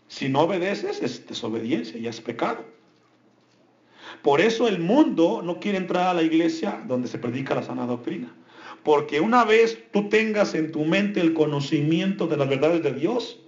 Si 0.07 0.27
no 0.27 0.41
obedeces, 0.41 1.01
es 1.01 1.27
desobediencia 1.27 1.99
y 1.99 2.07
es 2.07 2.19
pecado. 2.19 2.65
Por 4.23 4.41
eso 4.41 4.67
el 4.67 4.79
mundo 4.79 5.41
no 5.43 5.59
quiere 5.59 5.77
entrar 5.77 6.07
a 6.07 6.13
la 6.13 6.23
iglesia 6.23 6.83
donde 6.87 7.07
se 7.07 7.19
predica 7.19 7.55
la 7.55 7.63
sana 7.63 7.85
doctrina. 7.85 8.35
Porque 8.83 9.19
una 9.19 9.43
vez 9.43 9.83
tú 9.91 10.09
tengas 10.09 10.55
en 10.55 10.71
tu 10.71 10.83
mente 10.83 11.21
el 11.21 11.33
conocimiento 11.33 12.27
de 12.27 12.37
las 12.37 12.49
verdades 12.49 12.81
de 12.81 12.93
Dios, 12.93 13.39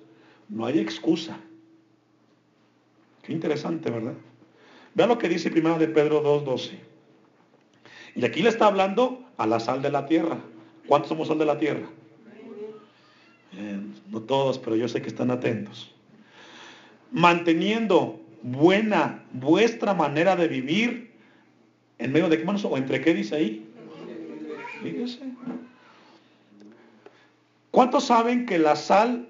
no 0.50 0.65
hay 0.65 0.79
excusa. 0.79 1.39
Qué 3.24 3.33
interesante, 3.33 3.89
¿verdad? 3.89 4.13
Vean 4.93 5.10
lo 5.10 5.17
que 5.17 5.29
dice 5.29 5.50
primero 5.50 5.79
de 5.79 5.88
Pedro 5.88 6.24
2.12. 6.24 6.71
Y 8.15 8.25
aquí 8.25 8.41
le 8.41 8.50
está 8.50 8.67
hablando 8.67 9.24
a 9.38 9.48
la 9.48 9.60
sal 9.60 9.81
de 9.81 9.89
la 9.89 10.05
tierra. 10.05 10.38
¿Cuántos 10.91 11.07
somos 11.07 11.29
sal 11.29 11.38
de 11.38 11.45
la 11.45 11.57
tierra? 11.57 11.88
no 14.10 14.21
todos, 14.24 14.60
pero 14.60 14.75
yo 14.75 14.89
sé 14.89 15.01
que 15.01 15.07
están 15.07 15.31
atentos. 15.31 15.89
manteniendo 17.13 18.19
buena 18.41 19.24
vuestra 19.31 19.93
manera 19.93 20.36
de 20.36 20.50
vivir 20.50 21.13
en 21.98 22.12
medio 22.12 22.27
de 22.27 22.38
qué 22.38 22.43
manos 22.43 22.65
o 22.65 22.75
entre 22.75 23.00
qué 23.00 23.13
dice 23.13 23.36
ahí. 23.38 23.65
Fíjese. 24.83 25.21
¿Cuántos 27.71 28.03
saben 28.03 28.45
que 28.45 28.60
la 28.60 28.75
sal 28.75 29.29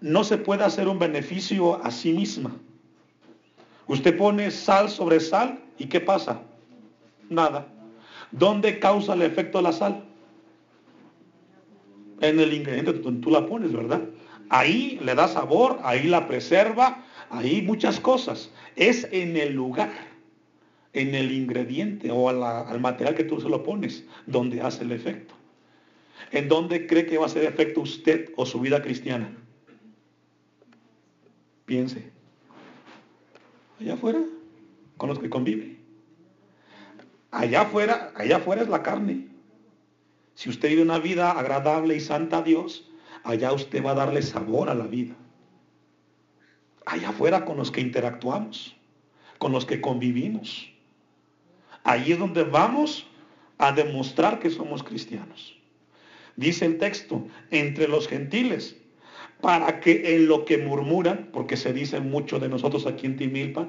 no 0.00 0.24
se 0.24 0.38
puede 0.38 0.64
hacer 0.64 0.88
un 0.88 0.98
beneficio 0.98 1.84
a 1.84 1.90
sí 1.90 2.14
misma? 2.14 2.56
Usted 3.86 4.16
pone 4.16 4.50
sal 4.50 4.88
sobre 4.88 5.20
sal 5.20 5.60
y 5.76 5.88
¿qué 5.88 6.00
pasa? 6.00 6.40
Nada. 7.28 7.66
¿Dónde 8.30 8.78
causa 8.78 9.12
el 9.12 9.20
efecto 9.20 9.58
de 9.58 9.64
la 9.64 9.72
sal? 9.72 10.06
En 12.22 12.40
el 12.40 12.54
ingrediente 12.54 12.92
donde 12.94 13.20
tú 13.20 13.30
la 13.30 13.46
pones, 13.46 13.72
¿verdad? 13.72 14.00
Ahí 14.48 14.98
le 15.02 15.14
da 15.14 15.28
sabor, 15.28 15.80
ahí 15.82 16.04
la 16.04 16.28
preserva, 16.28 17.04
ahí 17.30 17.62
muchas 17.62 17.98
cosas. 17.98 18.50
Es 18.76 19.08
en 19.10 19.36
el 19.36 19.54
lugar, 19.54 19.92
en 20.92 21.14
el 21.14 21.32
ingrediente 21.32 22.10
o 22.10 22.28
al 22.28 22.80
material 22.80 23.14
que 23.14 23.24
tú 23.24 23.40
se 23.40 23.48
lo 23.48 23.62
pones, 23.62 24.04
donde 24.26 24.60
hace 24.60 24.84
el 24.84 24.92
efecto. 24.92 25.34
¿En 26.30 26.48
dónde 26.48 26.86
cree 26.86 27.06
que 27.06 27.18
va 27.18 27.24
a 27.24 27.26
hacer 27.26 27.44
efecto 27.44 27.80
usted 27.80 28.30
o 28.36 28.46
su 28.46 28.60
vida 28.60 28.80
cristiana? 28.82 29.36
Piense. 31.66 32.10
Allá 33.80 33.94
afuera, 33.94 34.20
con 34.96 35.08
los 35.08 35.18
que 35.18 35.28
convive. 35.28 35.76
Allá 37.32 37.62
afuera, 37.62 38.12
allá 38.14 38.36
afuera 38.36 38.62
es 38.62 38.68
la 38.68 38.82
carne. 38.82 39.31
Si 40.34 40.48
usted 40.48 40.70
vive 40.70 40.82
una 40.82 40.98
vida 40.98 41.32
agradable 41.32 41.96
y 41.96 42.00
santa 42.00 42.38
a 42.38 42.42
Dios, 42.42 42.88
allá 43.24 43.52
usted 43.52 43.84
va 43.84 43.92
a 43.92 43.96
darle 43.96 44.22
sabor 44.22 44.70
a 44.70 44.74
la 44.74 44.86
vida. 44.86 45.14
Allá 46.86 47.10
afuera 47.10 47.44
con 47.44 47.56
los 47.56 47.70
que 47.70 47.80
interactuamos, 47.80 48.76
con 49.38 49.52
los 49.52 49.66
que 49.66 49.80
convivimos. 49.80 50.68
Ahí 51.84 52.12
es 52.12 52.18
donde 52.18 52.44
vamos 52.44 53.06
a 53.58 53.72
demostrar 53.72 54.38
que 54.40 54.50
somos 54.50 54.82
cristianos. 54.82 55.56
Dice 56.36 56.64
el 56.64 56.78
texto, 56.78 57.26
entre 57.50 57.86
los 57.86 58.08
gentiles, 58.08 58.76
para 59.40 59.80
que 59.80 60.16
en 60.16 60.28
lo 60.28 60.44
que 60.44 60.58
murmuran, 60.58 61.28
porque 61.32 61.56
se 61.56 61.72
dice 61.72 62.00
mucho 62.00 62.38
de 62.38 62.48
nosotros 62.48 62.86
aquí 62.86 63.06
en 63.06 63.16
Timilpa, 63.16 63.68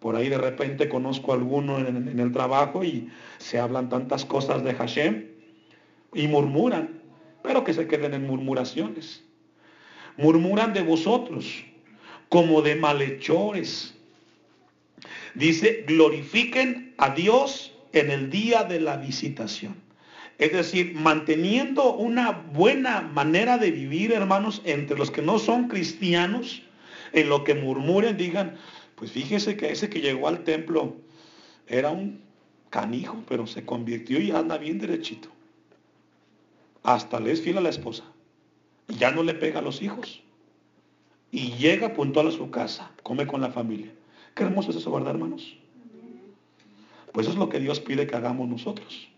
por 0.00 0.16
ahí 0.16 0.28
de 0.28 0.38
repente 0.38 0.88
conozco 0.88 1.32
a 1.32 1.36
alguno 1.36 1.78
en, 1.78 2.08
en 2.08 2.20
el 2.20 2.32
trabajo 2.32 2.84
y 2.84 3.10
se 3.38 3.58
hablan 3.58 3.88
tantas 3.88 4.24
cosas 4.24 4.62
de 4.62 4.74
Hashem 4.74 5.35
y 6.16 6.26
murmuran 6.26 6.96
pero 7.46 7.62
que 7.64 7.72
se 7.72 7.86
queden 7.86 8.12
en 8.12 8.26
murmuraciones. 8.26 9.22
Murmuran 10.16 10.72
de 10.74 10.82
vosotros 10.82 11.64
como 12.28 12.60
de 12.60 12.74
malhechores. 12.74 13.94
Dice, 15.34 15.84
glorifiquen 15.86 16.94
a 16.98 17.10
Dios 17.10 17.72
en 17.92 18.10
el 18.10 18.30
día 18.30 18.64
de 18.64 18.80
la 18.80 18.96
visitación. 18.96 19.76
Es 20.38 20.52
decir, 20.52 20.94
manteniendo 20.94 21.94
una 21.94 22.32
buena 22.32 23.00
manera 23.00 23.58
de 23.58 23.70
vivir, 23.70 24.12
hermanos, 24.12 24.60
entre 24.64 24.98
los 24.98 25.10
que 25.10 25.22
no 25.22 25.38
son 25.38 25.68
cristianos, 25.68 26.62
en 27.12 27.28
lo 27.28 27.44
que 27.44 27.54
murmuren, 27.54 28.16
digan, 28.16 28.56
pues 28.96 29.12
fíjese 29.12 29.56
que 29.56 29.70
ese 29.70 29.88
que 29.88 30.00
llegó 30.00 30.28
al 30.28 30.42
templo 30.44 30.96
era 31.68 31.90
un 31.90 32.20
canijo, 32.70 33.22
pero 33.28 33.46
se 33.46 33.64
convirtió 33.64 34.20
y 34.20 34.32
anda 34.32 34.58
bien 34.58 34.78
derechito 34.78 35.35
hasta 36.86 37.18
le 37.18 37.32
es 37.32 37.42
fiel 37.42 37.58
a 37.58 37.60
la 37.60 37.68
esposa. 37.68 38.04
Ya 38.86 39.10
no 39.10 39.24
le 39.24 39.34
pega 39.34 39.58
a 39.58 39.62
los 39.62 39.82
hijos. 39.82 40.22
Y 41.32 41.50
llega 41.54 41.94
puntual 41.94 42.28
a 42.28 42.30
su 42.30 42.48
casa, 42.50 42.92
come 43.02 43.26
con 43.26 43.40
la 43.40 43.50
familia. 43.50 43.92
Qué 44.34 44.44
hermoso 44.44 44.70
es 44.70 44.76
eso, 44.76 44.92
¿verdad, 44.92 45.10
hermanos? 45.10 45.56
Pues 47.12 47.26
eso 47.26 47.32
es 47.32 47.38
lo 47.40 47.48
que 47.48 47.58
Dios 47.58 47.80
pide 47.80 48.06
que 48.06 48.14
hagamos 48.14 48.48
nosotros. 48.48 49.08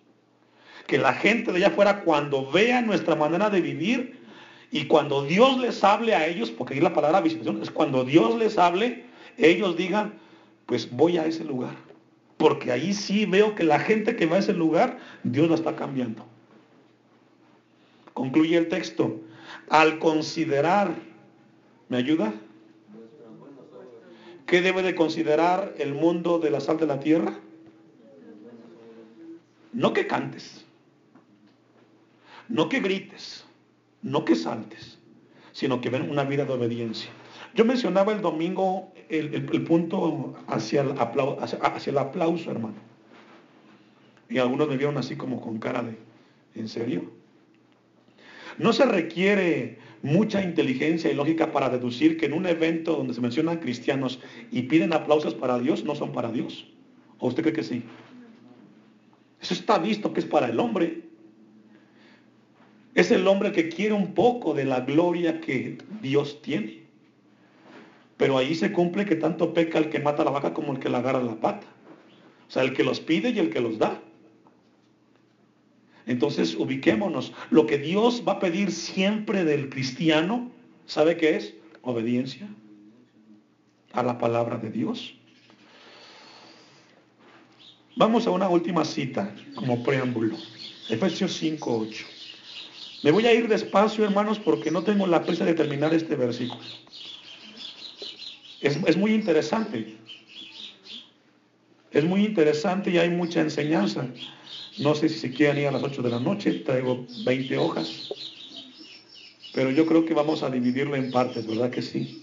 Que 0.86 0.96
la 0.96 1.12
gente 1.12 1.52
de 1.52 1.58
allá 1.58 1.66
afuera, 1.68 2.04
cuando 2.04 2.50
vea 2.50 2.80
nuestra 2.80 3.14
manera 3.14 3.50
de 3.50 3.60
vivir 3.60 4.18
y 4.70 4.86
cuando 4.86 5.24
Dios 5.24 5.58
les 5.58 5.84
hable 5.84 6.14
a 6.14 6.26
ellos, 6.26 6.50
porque 6.50 6.72
ahí 6.72 6.80
la 6.80 6.94
palabra 6.94 7.20
visitación 7.20 7.60
es 7.62 7.70
cuando 7.70 8.02
Dios 8.02 8.34
les 8.36 8.56
hable, 8.56 9.04
ellos 9.36 9.76
digan, 9.76 10.14
pues 10.64 10.90
voy 10.90 11.18
a 11.18 11.26
ese 11.26 11.44
lugar. 11.44 11.76
Porque 12.38 12.72
ahí 12.72 12.94
sí 12.94 13.26
veo 13.26 13.54
que 13.54 13.64
la 13.64 13.78
gente 13.78 14.16
que 14.16 14.24
va 14.24 14.36
a 14.36 14.38
ese 14.38 14.54
lugar, 14.54 14.98
Dios 15.22 15.50
la 15.50 15.56
está 15.56 15.76
cambiando. 15.76 16.24
Concluye 18.28 18.58
el 18.58 18.68
texto. 18.68 19.22
Al 19.70 19.98
considerar, 19.98 20.94
¿me 21.88 21.96
ayuda? 21.96 22.34
¿Qué 24.44 24.60
debe 24.60 24.82
de 24.82 24.94
considerar 24.94 25.74
el 25.78 25.94
mundo 25.94 26.38
de 26.38 26.50
la 26.50 26.60
sal 26.60 26.76
de 26.76 26.86
la 26.86 27.00
tierra? 27.00 27.38
No 29.72 29.94
que 29.94 30.06
cantes, 30.06 30.66
no 32.48 32.68
que 32.68 32.80
grites, 32.80 33.46
no 34.02 34.26
que 34.26 34.36
saltes, 34.36 34.98
sino 35.52 35.80
que 35.80 35.88
ven 35.88 36.10
una 36.10 36.24
vida 36.24 36.44
de 36.44 36.52
obediencia. 36.52 37.10
Yo 37.54 37.64
mencionaba 37.64 38.12
el 38.12 38.20
domingo 38.20 38.92
el, 39.08 39.64
punto 39.64 40.36
hacia 40.48 40.82
el, 40.82 40.98
aplauso, 40.98 41.38
hacia 41.40 41.90
el 41.90 41.98
aplauso, 41.98 42.50
hermano. 42.50 42.76
Y 44.28 44.36
algunos 44.36 44.68
me 44.68 44.76
vieron 44.76 44.98
así 44.98 45.16
como 45.16 45.40
con 45.40 45.58
cara 45.58 45.82
de, 45.82 45.96
¿en 46.54 46.68
serio? 46.68 47.17
No 48.58 48.72
se 48.72 48.84
requiere 48.84 49.78
mucha 50.02 50.42
inteligencia 50.42 51.10
y 51.10 51.14
lógica 51.14 51.52
para 51.52 51.68
deducir 51.68 52.16
que 52.16 52.26
en 52.26 52.32
un 52.32 52.46
evento 52.46 52.96
donde 52.96 53.14
se 53.14 53.20
mencionan 53.20 53.58
cristianos 53.58 54.20
y 54.50 54.62
piden 54.62 54.92
aplausos 54.92 55.34
para 55.34 55.58
Dios, 55.58 55.84
no 55.84 55.94
son 55.94 56.12
para 56.12 56.30
Dios. 56.30 56.68
¿O 57.18 57.28
usted 57.28 57.42
cree 57.42 57.54
que 57.54 57.62
sí? 57.62 57.82
Eso 59.40 59.54
está 59.54 59.78
visto 59.78 60.12
que 60.12 60.20
es 60.20 60.26
para 60.26 60.48
el 60.48 60.58
hombre. 60.58 61.02
Es 62.94 63.10
el 63.10 63.26
hombre 63.28 63.52
que 63.52 63.68
quiere 63.68 63.94
un 63.94 64.14
poco 64.14 64.54
de 64.54 64.64
la 64.64 64.80
gloria 64.80 65.40
que 65.40 65.78
Dios 66.02 66.42
tiene. 66.42 66.82
Pero 68.16 68.36
ahí 68.36 68.54
se 68.56 68.72
cumple 68.72 69.04
que 69.04 69.14
tanto 69.14 69.54
peca 69.54 69.78
el 69.78 69.90
que 69.90 70.00
mata 70.00 70.24
la 70.24 70.32
vaca 70.32 70.52
como 70.52 70.72
el 70.72 70.80
que 70.80 70.88
la 70.88 70.98
agarra 70.98 71.22
la 71.22 71.38
pata. 71.38 71.66
O 72.48 72.50
sea, 72.50 72.64
el 72.64 72.72
que 72.72 72.82
los 72.82 72.98
pide 72.98 73.30
y 73.30 73.38
el 73.38 73.50
que 73.50 73.60
los 73.60 73.78
da. 73.78 74.00
Entonces 76.08 76.56
ubiquémonos. 76.56 77.32
Lo 77.50 77.66
que 77.66 77.78
Dios 77.78 78.24
va 78.26 78.32
a 78.32 78.38
pedir 78.40 78.72
siempre 78.72 79.44
del 79.44 79.68
cristiano, 79.68 80.50
¿sabe 80.86 81.16
qué 81.16 81.36
es? 81.36 81.54
Obediencia 81.82 82.48
a 83.92 84.02
la 84.02 84.18
palabra 84.18 84.56
de 84.56 84.70
Dios. 84.70 85.14
Vamos 87.94 88.26
a 88.26 88.30
una 88.30 88.48
última 88.48 88.84
cita 88.84 89.34
como 89.54 89.82
preámbulo. 89.82 90.36
Efesios 90.88 91.34
5, 91.34 91.78
8. 91.78 92.06
Me 93.02 93.10
voy 93.10 93.26
a 93.26 93.34
ir 93.34 93.46
despacio, 93.46 94.04
hermanos, 94.04 94.38
porque 94.38 94.70
no 94.70 94.82
tengo 94.82 95.06
la 95.06 95.22
prisa 95.22 95.44
de 95.44 95.54
terminar 95.54 95.92
este 95.92 96.16
versículo. 96.16 96.60
Es, 98.60 98.78
es 98.86 98.96
muy 98.96 99.12
interesante. 99.12 99.96
Es 101.90 102.04
muy 102.04 102.24
interesante 102.24 102.90
y 102.90 102.98
hay 102.98 103.10
mucha 103.10 103.40
enseñanza. 103.40 104.06
No 104.78 104.94
sé 104.94 105.08
si 105.08 105.18
se 105.18 105.32
quieren 105.32 105.58
ir 105.58 105.66
a 105.66 105.72
las 105.72 105.82
8 105.82 106.02
de 106.02 106.10
la 106.10 106.20
noche, 106.20 106.52
traigo 106.60 107.04
20 107.24 107.58
hojas, 107.58 108.08
pero 109.52 109.70
yo 109.70 109.86
creo 109.86 110.04
que 110.04 110.14
vamos 110.14 110.42
a 110.44 110.50
dividirlo 110.50 110.94
en 110.94 111.10
partes, 111.10 111.46
¿verdad 111.46 111.70
que 111.70 111.82
sí? 111.82 112.22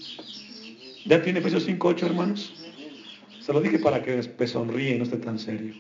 ¿Ya 1.04 1.22
tiene 1.22 1.40
Efesios 1.40 1.66
5, 1.66 1.90
8, 1.90 2.06
hermanos? 2.06 2.54
Se 3.42 3.52
lo 3.52 3.60
dije 3.60 3.78
para 3.78 4.02
que 4.02 4.16
después 4.16 4.52
sonríe 4.52 4.96
y 4.96 4.98
no 4.98 5.04
esté 5.04 5.18
tan 5.18 5.38
serio. 5.38 5.74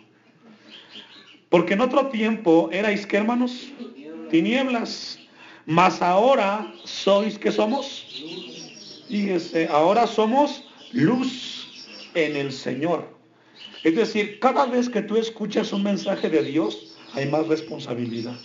Porque 1.49 1.75
en 1.75 1.81
otro 1.81 2.07
tiempo 2.07 2.69
erais, 2.73 3.07
¿qué 3.07 3.17
hermanos? 3.17 3.69
Tinieblas. 4.29 5.17
Mas 5.65 6.01
ahora 6.01 6.71
sois, 6.83 7.39
¿qué 7.39 7.51
somos? 7.51 8.05
Fíjese, 9.07 9.67
ahora 9.71 10.05
somos 10.07 10.63
luz 10.91 11.87
en 12.13 12.35
el 12.35 12.51
Señor. 12.51 13.14
Es 13.85 13.95
decir, 13.95 14.39
cada 14.39 14.65
vez 14.65 14.89
que 14.89 15.03
tú 15.03 15.15
escuchas 15.15 15.71
un 15.71 15.83
mensaje 15.83 16.27
de 16.27 16.41
Dios, 16.41 16.95
hay 17.13 17.27
más 17.27 17.47
responsabilidad. 17.47 18.35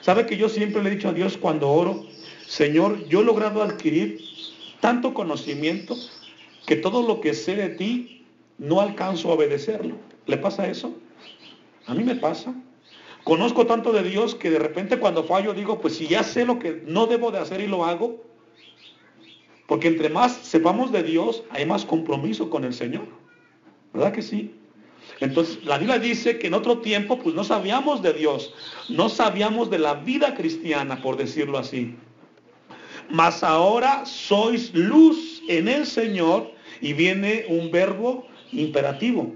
¿Sabe 0.00 0.24
que 0.24 0.38
yo 0.38 0.48
siempre 0.48 0.82
le 0.82 0.88
he 0.88 0.94
dicho 0.94 1.10
a 1.10 1.12
Dios 1.12 1.36
cuando 1.36 1.68
oro, 1.68 2.06
Señor, 2.46 3.06
yo 3.06 3.20
he 3.20 3.24
logrado 3.24 3.62
adquirir 3.62 4.24
tanto 4.80 5.12
conocimiento 5.12 5.94
que 6.64 6.76
todo 6.76 7.06
lo 7.06 7.20
que 7.20 7.34
sé 7.34 7.56
de 7.56 7.68
ti 7.68 8.24
no 8.56 8.80
alcanzo 8.80 9.28
a 9.30 9.34
obedecerlo? 9.34 9.96
¿Le 10.24 10.38
pasa 10.38 10.66
eso? 10.66 10.96
A 11.86 11.92
mí 11.92 12.02
me 12.02 12.16
pasa. 12.16 12.54
Conozco 13.22 13.66
tanto 13.66 13.92
de 13.92 14.02
Dios 14.02 14.34
que 14.34 14.48
de 14.48 14.60
repente 14.60 14.98
cuando 14.98 15.24
fallo 15.24 15.52
digo, 15.52 15.78
pues 15.78 15.94
si 15.98 16.06
ya 16.06 16.22
sé 16.22 16.46
lo 16.46 16.58
que 16.58 16.82
no 16.86 17.06
debo 17.06 17.30
de 17.30 17.38
hacer 17.38 17.60
y 17.60 17.66
lo 17.66 17.84
hago, 17.84 18.24
porque 19.66 19.88
entre 19.88 20.08
más 20.08 20.32
sepamos 20.32 20.90
de 20.90 21.02
Dios, 21.02 21.44
hay 21.50 21.66
más 21.66 21.84
compromiso 21.84 22.48
con 22.48 22.64
el 22.64 22.72
Señor. 22.72 23.23
¿Verdad 23.94 24.12
que 24.12 24.22
sí? 24.22 24.52
Entonces, 25.20 25.64
la 25.64 25.78
Biblia 25.78 25.98
dice 25.98 26.38
que 26.38 26.48
en 26.48 26.54
otro 26.54 26.78
tiempo, 26.78 27.18
pues 27.18 27.34
no 27.34 27.44
sabíamos 27.44 28.02
de 28.02 28.12
Dios, 28.12 28.52
no 28.88 29.08
sabíamos 29.08 29.70
de 29.70 29.78
la 29.78 29.94
vida 29.94 30.34
cristiana, 30.34 31.00
por 31.00 31.16
decirlo 31.16 31.58
así. 31.58 31.94
Mas 33.10 33.42
ahora 33.44 34.04
sois 34.04 34.74
luz 34.74 35.42
en 35.48 35.68
el 35.68 35.86
Señor 35.86 36.52
y 36.80 36.92
viene 36.94 37.44
un 37.48 37.70
verbo 37.70 38.26
imperativo. 38.50 39.34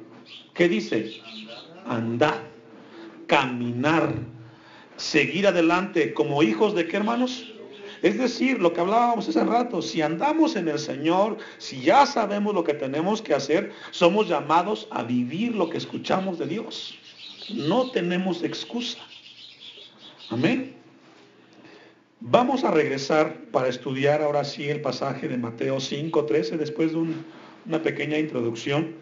¿Qué 0.55 0.69
dice? 0.69 1.21
Andar, 1.87 2.43
caminar, 3.27 4.15
seguir 4.97 5.47
adelante 5.47 6.13
como 6.15 6.43
hijos 6.43 6.75
de 6.75 6.89
qué 6.89 6.97
hermanos? 6.97 7.47
Es 8.03 8.19
decir, 8.19 8.61
lo 8.61 8.73
que 8.73 8.81
hablábamos 8.81 9.29
hace 9.29 9.43
rato, 9.45 9.83
si 9.83 10.03
andamos 10.03 10.57
en 10.57 10.69
el 10.69 10.79
Señor, 10.79 11.39
si 11.59 11.81
ya 11.81 12.07
sabemos 12.07 12.55
lo 12.55 12.63
que 12.63 12.75
tenemos 12.75 13.21
que 13.23 13.35
hacer, 13.35 13.73
somos 13.91 14.29
llamados 14.29 14.87
a 14.91 15.03
vivir 15.03 15.55
lo 15.55 15.69
que 15.69 15.79
escuchamos 15.79 16.39
de 16.39 16.47
Dios. 16.47 16.99
No 17.55 17.91
tenemos 17.91 18.43
excusa. 18.45 18.99
Amén. 20.31 20.75
Vamos 22.21 22.65
a 22.65 22.71
regresar 22.71 23.37
para 23.53 23.69
estudiar 23.69 24.23
ahora 24.23 24.45
sí 24.45 24.69
el 24.69 24.81
pasaje 24.81 25.29
de 25.29 25.39
Mateo 25.39 25.77
5.13 25.77 26.57
después 26.57 26.93
de 26.93 26.99
una 27.67 27.83
pequeña 27.83 28.19
introducción. 28.19 28.95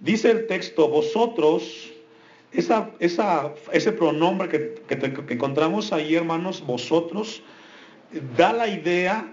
Dice 0.00 0.30
el 0.30 0.46
texto, 0.46 0.88
vosotros, 0.88 1.90
ese 2.52 3.92
pronombre 3.92 4.48
que 4.86 5.34
encontramos 5.34 5.92
ahí, 5.92 6.14
hermanos, 6.14 6.64
vosotros, 6.66 7.42
da 8.36 8.52
la 8.52 8.68
idea 8.68 9.32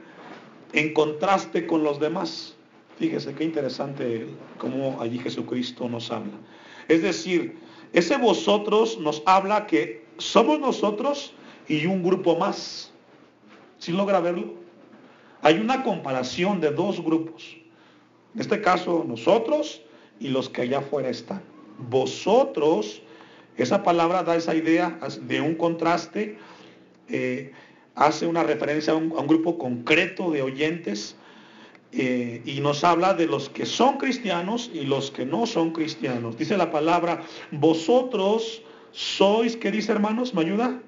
en 0.74 0.94
contraste 0.94 1.68
con 1.68 1.84
los 1.84 2.00
demás. 2.00 2.56
Fíjese 2.98 3.34
qué 3.34 3.44
interesante 3.44 4.28
cómo 4.58 5.02
allí 5.02 5.20
Jesucristo 5.20 5.90
nos 5.90 6.12
habla. 6.12 6.34
Es 6.88 7.02
decir, 7.02 7.58
ese 7.94 8.18
vosotros 8.18 9.00
nos 9.00 9.24
habla 9.26 9.68
que 9.68 10.06
somos 10.18 10.60
nosotros 10.60 11.34
y 11.68 11.86
un 11.86 12.04
grupo 12.04 12.38
más. 12.38 12.92
¿Sí 13.80 13.92
logra 13.92 14.20
verlo? 14.20 14.54
Hay 15.42 15.60
una 15.60 15.84
comparación 15.84 16.62
de 16.62 16.72
dos 16.72 17.04
grupos. 17.04 17.58
En 18.34 18.42
este 18.42 18.62
caso, 18.62 19.04
nosotros 19.08 19.82
y 20.20 20.30
los 20.30 20.50
que 20.50 20.62
allá 20.62 20.80
afuera 20.80 21.10
están. 21.10 21.44
Vosotros, 21.90 23.02
esa 23.58 23.84
palabra 23.84 24.24
da 24.24 24.36
esa 24.36 24.56
idea 24.56 25.00
de 25.22 25.42
un 25.42 25.56
contraste, 25.56 26.38
eh, 27.10 27.52
hace 27.96 28.26
una 28.26 28.44
referencia 28.44 28.94
a 28.94 28.96
un, 28.96 29.28
grupo 29.28 29.58
concreto 29.58 30.32
de 30.32 30.42
oyentes 30.42 31.16
eh, 31.92 32.42
y 32.46 32.60
nos 32.60 32.84
habla 32.84 33.14
de 33.14 33.28
los 33.28 33.50
que 33.50 33.66
son 33.66 33.98
cristianos 33.98 34.72
y 34.74 34.82
los 34.82 35.12
que 35.12 35.26
no 35.26 35.46
son 35.46 35.72
cristianos. 35.72 36.38
Dice 36.38 36.58
la 36.58 36.72
palabra, 36.72 37.22
vosotros 37.52 38.64
sois, 38.92 39.56
¿qué 39.58 39.72
dice 39.72 39.92
hermanos? 39.92 40.34
¿Me 40.34 40.42
ayuda? 40.42 40.80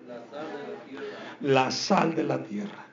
La 1.42 1.70
sal 1.70 2.16
de 2.16 2.24
la 2.24 2.44
tierra. 2.44 2.88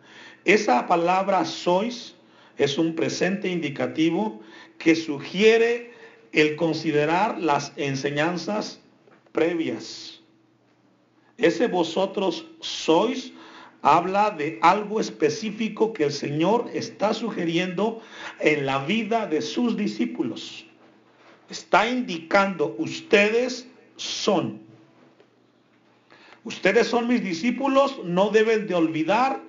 Esa 0.45 0.87
palabra 0.87 1.45
sois 1.45 2.15
es 2.59 2.77
un 2.77 2.95
presente 2.95 3.49
indicativo 3.49 4.41
que 4.79 4.95
sugiere 4.95 5.93
el 6.33 6.57
considerar 6.57 7.39
las 7.39 7.73
enseñanzas 7.77 8.81
previas. 9.33 10.21
Ese 11.39 11.67
vosotros 11.67 12.47
sois 12.61 13.32
habla 13.83 14.31
de 14.31 14.59
algo 14.63 15.01
específico 15.01 15.93
que 15.93 16.05
el 16.05 16.13
Señor 16.13 16.71
está 16.73 17.13
sugiriendo 17.13 18.01
en 18.39 18.65
la 18.65 18.85
vida 18.85 19.27
de 19.27 19.43
sus 19.43 19.77
discípulos. 19.77 20.65
Está 21.51 21.89
indicando, 21.89 22.75
ustedes 22.79 23.69
son. 23.97 24.63
Ustedes 26.45 26.87
son 26.87 27.09
mis 27.09 27.23
discípulos, 27.23 28.01
no 28.05 28.31
deben 28.31 28.67
de 28.67 28.75
olvidar 28.75 29.41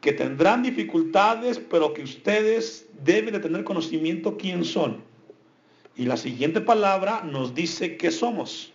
que 0.00 0.12
tendrán 0.12 0.62
dificultades, 0.62 1.58
pero 1.58 1.94
que 1.94 2.02
ustedes 2.02 2.86
deben 3.02 3.32
de 3.32 3.40
tener 3.40 3.64
conocimiento 3.64 4.36
quién 4.36 4.64
son. 4.64 5.02
Y 5.96 6.06
la 6.06 6.16
siguiente 6.16 6.60
palabra 6.60 7.22
nos 7.22 7.54
dice 7.54 7.96
qué 7.96 8.10
somos. 8.10 8.72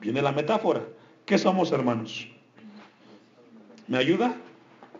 Viene 0.00 0.20
la 0.20 0.32
metáfora. 0.32 0.86
¿Qué 1.24 1.38
somos, 1.38 1.72
hermanos? 1.72 2.28
¿Me 3.88 3.98
ayuda? 3.98 4.34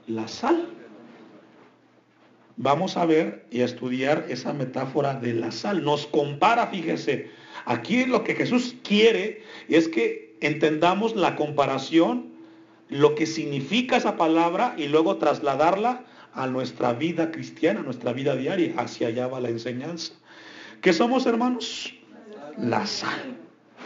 La 0.06 0.28
sal. 0.28 0.68
Vamos 2.56 2.96
a 2.96 3.04
ver 3.04 3.44
y 3.50 3.60
a 3.60 3.64
estudiar 3.64 4.26
esa 4.28 4.52
metáfora 4.52 5.14
de 5.14 5.34
la 5.34 5.50
sal. 5.50 5.84
Nos 5.84 6.06
compara, 6.06 6.68
fíjese. 6.68 7.30
Aquí 7.64 8.04
lo 8.04 8.22
que 8.22 8.34
Jesús 8.34 8.76
quiere 8.82 9.42
es 9.68 9.88
que 9.88 10.36
entendamos 10.40 11.16
la 11.16 11.36
comparación, 11.36 12.32
lo 12.88 13.14
que 13.14 13.26
significa 13.26 13.96
esa 13.96 14.16
palabra 14.16 14.74
y 14.78 14.86
luego 14.86 15.16
trasladarla 15.16 16.04
a 16.32 16.46
nuestra 16.46 16.92
vida 16.92 17.32
cristiana, 17.32 17.80
a 17.80 17.82
nuestra 17.82 18.12
vida 18.12 18.36
diaria. 18.36 18.74
Hacia 18.76 19.08
allá 19.08 19.26
va 19.26 19.40
la 19.40 19.48
enseñanza. 19.48 20.14
¿Qué 20.80 20.92
somos, 20.92 21.26
hermanos? 21.26 21.92
La 22.56 22.86
sal. 22.86 23.36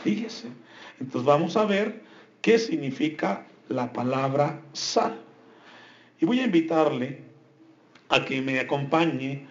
Fíjese. 0.04 0.48
Entonces 1.00 1.26
vamos 1.26 1.56
a 1.56 1.64
ver 1.64 2.02
qué 2.42 2.58
significa 2.58 3.46
la 3.70 3.92
palabra 3.92 4.60
sal. 4.72 5.18
Y 6.20 6.26
voy 6.26 6.40
a 6.40 6.44
invitarle 6.44 7.22
a 8.08 8.24
que 8.24 8.42
me 8.42 8.58
acompañe 8.58 9.46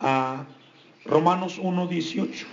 a 0.00 0.46
Romanos 1.04 1.60
1.18. 1.60 2.46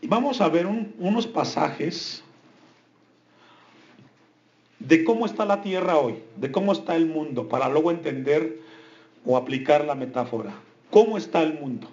Y 0.00 0.06
vamos 0.06 0.40
a 0.40 0.48
ver 0.48 0.66
unos 0.66 1.26
pasajes 1.26 2.22
de 4.86 5.02
cómo 5.04 5.26
está 5.26 5.44
la 5.44 5.62
tierra 5.62 5.98
hoy, 5.98 6.22
de 6.36 6.52
cómo 6.52 6.72
está 6.72 6.94
el 6.94 7.06
mundo, 7.06 7.48
para 7.48 7.68
luego 7.68 7.90
entender 7.90 8.60
o 9.24 9.36
aplicar 9.36 9.84
la 9.84 9.96
metáfora. 9.96 10.54
¿Cómo 10.90 11.18
está 11.18 11.42
el 11.42 11.58
mundo? 11.58 11.88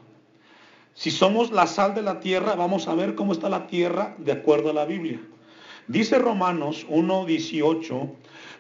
Si 0.94 1.10
somos 1.10 1.52
la 1.52 1.66
sal 1.66 1.96
de 1.96 2.04
la 2.04 2.20
tierra, 2.20 2.54
vamos 2.54 2.88
a 2.88 2.94
ver 2.94 3.16
cómo 3.16 3.34
está 3.34 3.50
la 3.50 3.66
tierra 3.66 4.16
de 4.20 4.32
acuerdo 4.32 4.70
a 4.70 4.74
la 4.74 4.86
Biblia. 4.86 5.20
Dice 5.88 6.20
Romanos 6.20 6.86
1.18, 6.88 8.12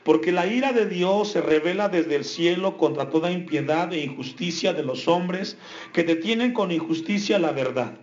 porque 0.03 0.31
la 0.31 0.47
ira 0.47 0.73
de 0.73 0.87
Dios 0.87 1.29
se 1.29 1.41
revela 1.41 1.87
desde 1.87 2.15
el 2.15 2.25
cielo 2.25 2.77
contra 2.77 3.11
toda 3.11 3.31
impiedad 3.31 3.93
e 3.93 4.03
injusticia 4.03 4.73
de 4.73 4.83
los 4.83 5.07
hombres 5.07 5.57
que 5.93 6.03
detienen 6.03 6.53
con 6.53 6.71
injusticia 6.71 7.37
la 7.37 7.51
verdad. 7.51 7.93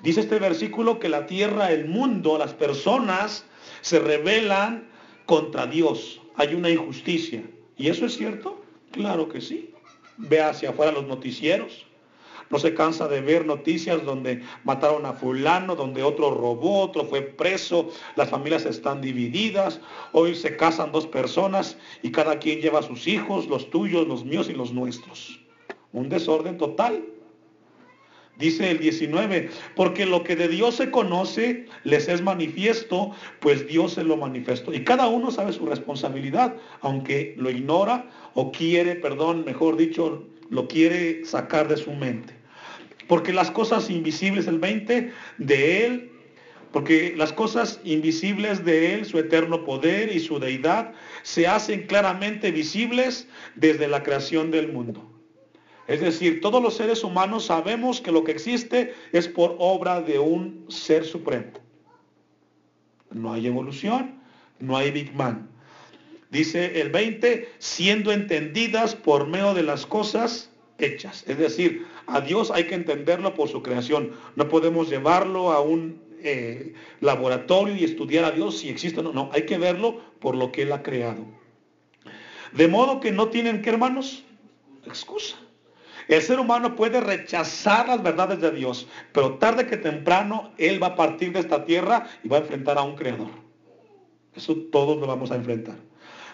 Dice 0.00 0.20
este 0.20 0.38
versículo 0.38 1.00
que 1.00 1.08
la 1.08 1.26
tierra, 1.26 1.72
el 1.72 1.88
mundo, 1.88 2.38
las 2.38 2.54
personas 2.54 3.44
se 3.80 3.98
rebelan 3.98 4.91
contra 5.32 5.66
Dios. 5.66 6.20
Hay 6.36 6.52
una 6.52 6.68
injusticia. 6.68 7.42
¿Y 7.78 7.88
eso 7.88 8.04
es 8.04 8.18
cierto? 8.18 8.62
Claro 8.90 9.30
que 9.30 9.40
sí. 9.40 9.72
Ve 10.18 10.42
hacia 10.42 10.68
afuera 10.68 10.92
los 10.92 11.06
noticieros. 11.06 11.86
No 12.50 12.58
se 12.58 12.74
cansa 12.74 13.08
de 13.08 13.22
ver 13.22 13.46
noticias 13.46 14.04
donde 14.04 14.42
mataron 14.62 15.06
a 15.06 15.14
fulano, 15.14 15.74
donde 15.74 16.02
otro 16.02 16.32
robó, 16.32 16.82
otro 16.82 17.06
fue 17.06 17.22
preso, 17.22 17.88
las 18.14 18.28
familias 18.28 18.66
están 18.66 19.00
divididas, 19.00 19.80
hoy 20.12 20.34
se 20.34 20.54
casan 20.54 20.92
dos 20.92 21.06
personas 21.06 21.78
y 22.02 22.10
cada 22.10 22.38
quien 22.38 22.60
lleva 22.60 22.82
sus 22.82 23.08
hijos, 23.08 23.46
los 23.46 23.70
tuyos, 23.70 24.06
los 24.06 24.26
míos 24.26 24.50
y 24.50 24.52
los 24.52 24.74
nuestros. 24.74 25.40
Un 25.94 26.10
desorden 26.10 26.58
total. 26.58 27.02
Dice 28.42 28.72
el 28.72 28.80
19, 28.80 29.50
porque 29.76 30.04
lo 30.04 30.24
que 30.24 30.34
de 30.34 30.48
Dios 30.48 30.74
se 30.74 30.90
conoce 30.90 31.66
les 31.84 32.08
es 32.08 32.22
manifiesto, 32.22 33.12
pues 33.38 33.68
Dios 33.68 33.92
se 33.92 34.02
lo 34.02 34.16
manifestó. 34.16 34.74
Y 34.74 34.82
cada 34.82 35.06
uno 35.06 35.30
sabe 35.30 35.52
su 35.52 35.64
responsabilidad, 35.64 36.56
aunque 36.80 37.36
lo 37.38 37.50
ignora 37.50 38.10
o 38.34 38.50
quiere, 38.50 38.96
perdón, 38.96 39.44
mejor 39.44 39.76
dicho, 39.76 40.24
lo 40.50 40.66
quiere 40.66 41.24
sacar 41.24 41.68
de 41.68 41.76
su 41.76 41.92
mente. 41.92 42.34
Porque 43.06 43.32
las 43.32 43.52
cosas 43.52 43.88
invisibles, 43.88 44.48
el 44.48 44.58
20, 44.58 45.12
de 45.38 45.86
Él, 45.86 46.10
porque 46.72 47.14
las 47.16 47.32
cosas 47.32 47.80
invisibles 47.84 48.64
de 48.64 48.94
Él, 48.94 49.04
su 49.04 49.20
eterno 49.20 49.64
poder 49.64 50.10
y 50.12 50.18
su 50.18 50.40
deidad, 50.40 50.94
se 51.22 51.46
hacen 51.46 51.86
claramente 51.86 52.50
visibles 52.50 53.28
desde 53.54 53.86
la 53.86 54.02
creación 54.02 54.50
del 54.50 54.72
mundo 54.72 55.11
es 55.86 56.00
decir, 56.00 56.40
todos 56.40 56.62
los 56.62 56.74
seres 56.74 57.02
humanos 57.02 57.46
sabemos 57.46 58.00
que 58.00 58.12
lo 58.12 58.24
que 58.24 58.32
existe 58.32 58.94
es 59.12 59.28
por 59.28 59.56
obra 59.58 60.00
de 60.00 60.18
un 60.18 60.64
ser 60.68 61.04
supremo. 61.04 61.52
No 63.10 63.32
hay 63.32 63.46
evolución, 63.46 64.20
no 64.58 64.76
hay 64.76 64.90
Big 64.90 65.14
Man. 65.14 65.48
Dice 66.30 66.80
el 66.80 66.90
20, 66.90 67.48
siendo 67.58 68.12
entendidas 68.12 68.94
por 68.94 69.26
medio 69.26 69.52
de 69.54 69.62
las 69.62 69.84
cosas 69.84 70.50
hechas. 70.78 71.24
Es 71.26 71.36
decir, 71.36 71.86
a 72.06 72.20
Dios 72.20 72.50
hay 72.50 72.64
que 72.64 72.74
entenderlo 72.74 73.34
por 73.34 73.48
su 73.48 73.62
creación. 73.62 74.12
No 74.36 74.48
podemos 74.48 74.88
llevarlo 74.88 75.52
a 75.52 75.60
un 75.60 76.00
eh, 76.22 76.74
laboratorio 77.00 77.76
y 77.76 77.84
estudiar 77.84 78.24
a 78.24 78.30
Dios 78.30 78.58
si 78.58 78.68
existe 78.68 79.00
o 79.00 79.02
no. 79.02 79.12
No, 79.12 79.30
hay 79.32 79.44
que 79.44 79.58
verlo 79.58 80.00
por 80.20 80.36
lo 80.36 80.52
que 80.52 80.62
Él 80.62 80.72
ha 80.72 80.82
creado. 80.82 81.26
De 82.52 82.68
modo 82.68 83.00
que 83.00 83.12
no 83.12 83.28
tienen 83.28 83.60
que, 83.60 83.70
hermanos, 83.70 84.24
excusa. 84.86 85.36
El 86.12 86.20
ser 86.20 86.38
humano 86.38 86.76
puede 86.76 87.00
rechazar 87.00 87.88
las 87.88 88.02
verdades 88.02 88.38
de 88.38 88.50
Dios, 88.50 88.86
pero 89.12 89.38
tarde 89.38 89.66
que 89.66 89.78
temprano 89.78 90.52
Él 90.58 90.82
va 90.82 90.88
a 90.88 90.94
partir 90.94 91.32
de 91.32 91.40
esta 91.40 91.64
tierra 91.64 92.04
y 92.22 92.28
va 92.28 92.36
a 92.36 92.40
enfrentar 92.40 92.76
a 92.76 92.82
un 92.82 92.96
creador. 92.96 93.30
Eso 94.34 94.54
todos 94.70 94.98
lo 94.98 95.06
vamos 95.06 95.30
a 95.30 95.36
enfrentar. 95.36 95.76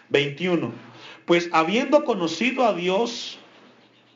21. 0.08 0.72
Pues 1.26 1.48
habiendo 1.52 2.04
conocido 2.04 2.64
a 2.64 2.72
Dios, 2.72 3.38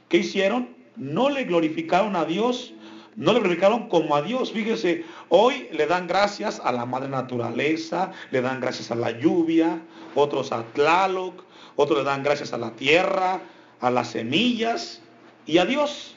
¿qué 0.08 0.16
hicieron? 0.16 0.74
No 0.96 1.30
le 1.30 1.44
glorificaron 1.44 2.16
a 2.16 2.24
Dios, 2.24 2.74
no 3.14 3.32
le 3.32 3.38
glorificaron 3.38 3.88
como 3.88 4.16
a 4.16 4.22
Dios. 4.22 4.50
Fíjese, 4.50 5.04
hoy 5.28 5.68
le 5.70 5.86
dan 5.86 6.08
gracias 6.08 6.60
a 6.64 6.72
la 6.72 6.86
madre 6.86 7.08
naturaleza, 7.08 8.10
le 8.32 8.40
dan 8.40 8.60
gracias 8.60 8.90
a 8.90 8.96
la 8.96 9.12
lluvia, 9.12 9.80
otros 10.16 10.50
a 10.50 10.64
Tlaloc, 10.72 11.44
otros 11.76 12.00
le 12.00 12.04
dan 12.04 12.24
gracias 12.24 12.52
a 12.52 12.58
la 12.58 12.72
tierra, 12.72 13.40
a 13.80 13.90
las 13.92 14.10
semillas 14.10 15.02
y 15.46 15.58
a 15.58 15.64
Dios. 15.64 16.16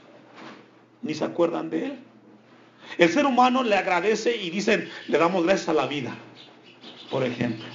Ni 1.02 1.14
se 1.14 1.24
acuerdan 1.24 1.70
de 1.70 1.86
él. 1.86 2.00
El 2.98 3.10
ser 3.10 3.26
humano 3.26 3.64
le 3.64 3.76
agradece 3.76 4.36
y 4.36 4.50
dicen, 4.50 4.90
le 5.08 5.18
damos 5.18 5.44
gracias 5.44 5.70
a 5.70 5.74
la 5.74 5.88
vida, 5.88 6.16
por 7.10 7.24
ejemplo. 7.24 7.66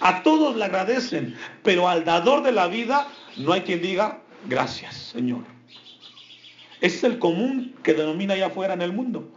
A 0.00 0.22
todos 0.22 0.56
le 0.56 0.64
agradecen, 0.64 1.36
pero 1.62 1.88
al 1.88 2.04
dador 2.04 2.42
de 2.42 2.52
la 2.52 2.66
vida 2.66 3.08
no 3.36 3.52
hay 3.52 3.62
quien 3.62 3.80
diga, 3.80 4.20
gracias, 4.48 4.94
Señor. 4.94 5.40
Ese 6.80 6.96
es 6.96 7.04
el 7.04 7.18
común 7.18 7.74
que 7.82 7.94
denomina 7.94 8.34
allá 8.34 8.46
afuera 8.46 8.74
en 8.74 8.82
el 8.82 8.92
mundo. 8.92 9.30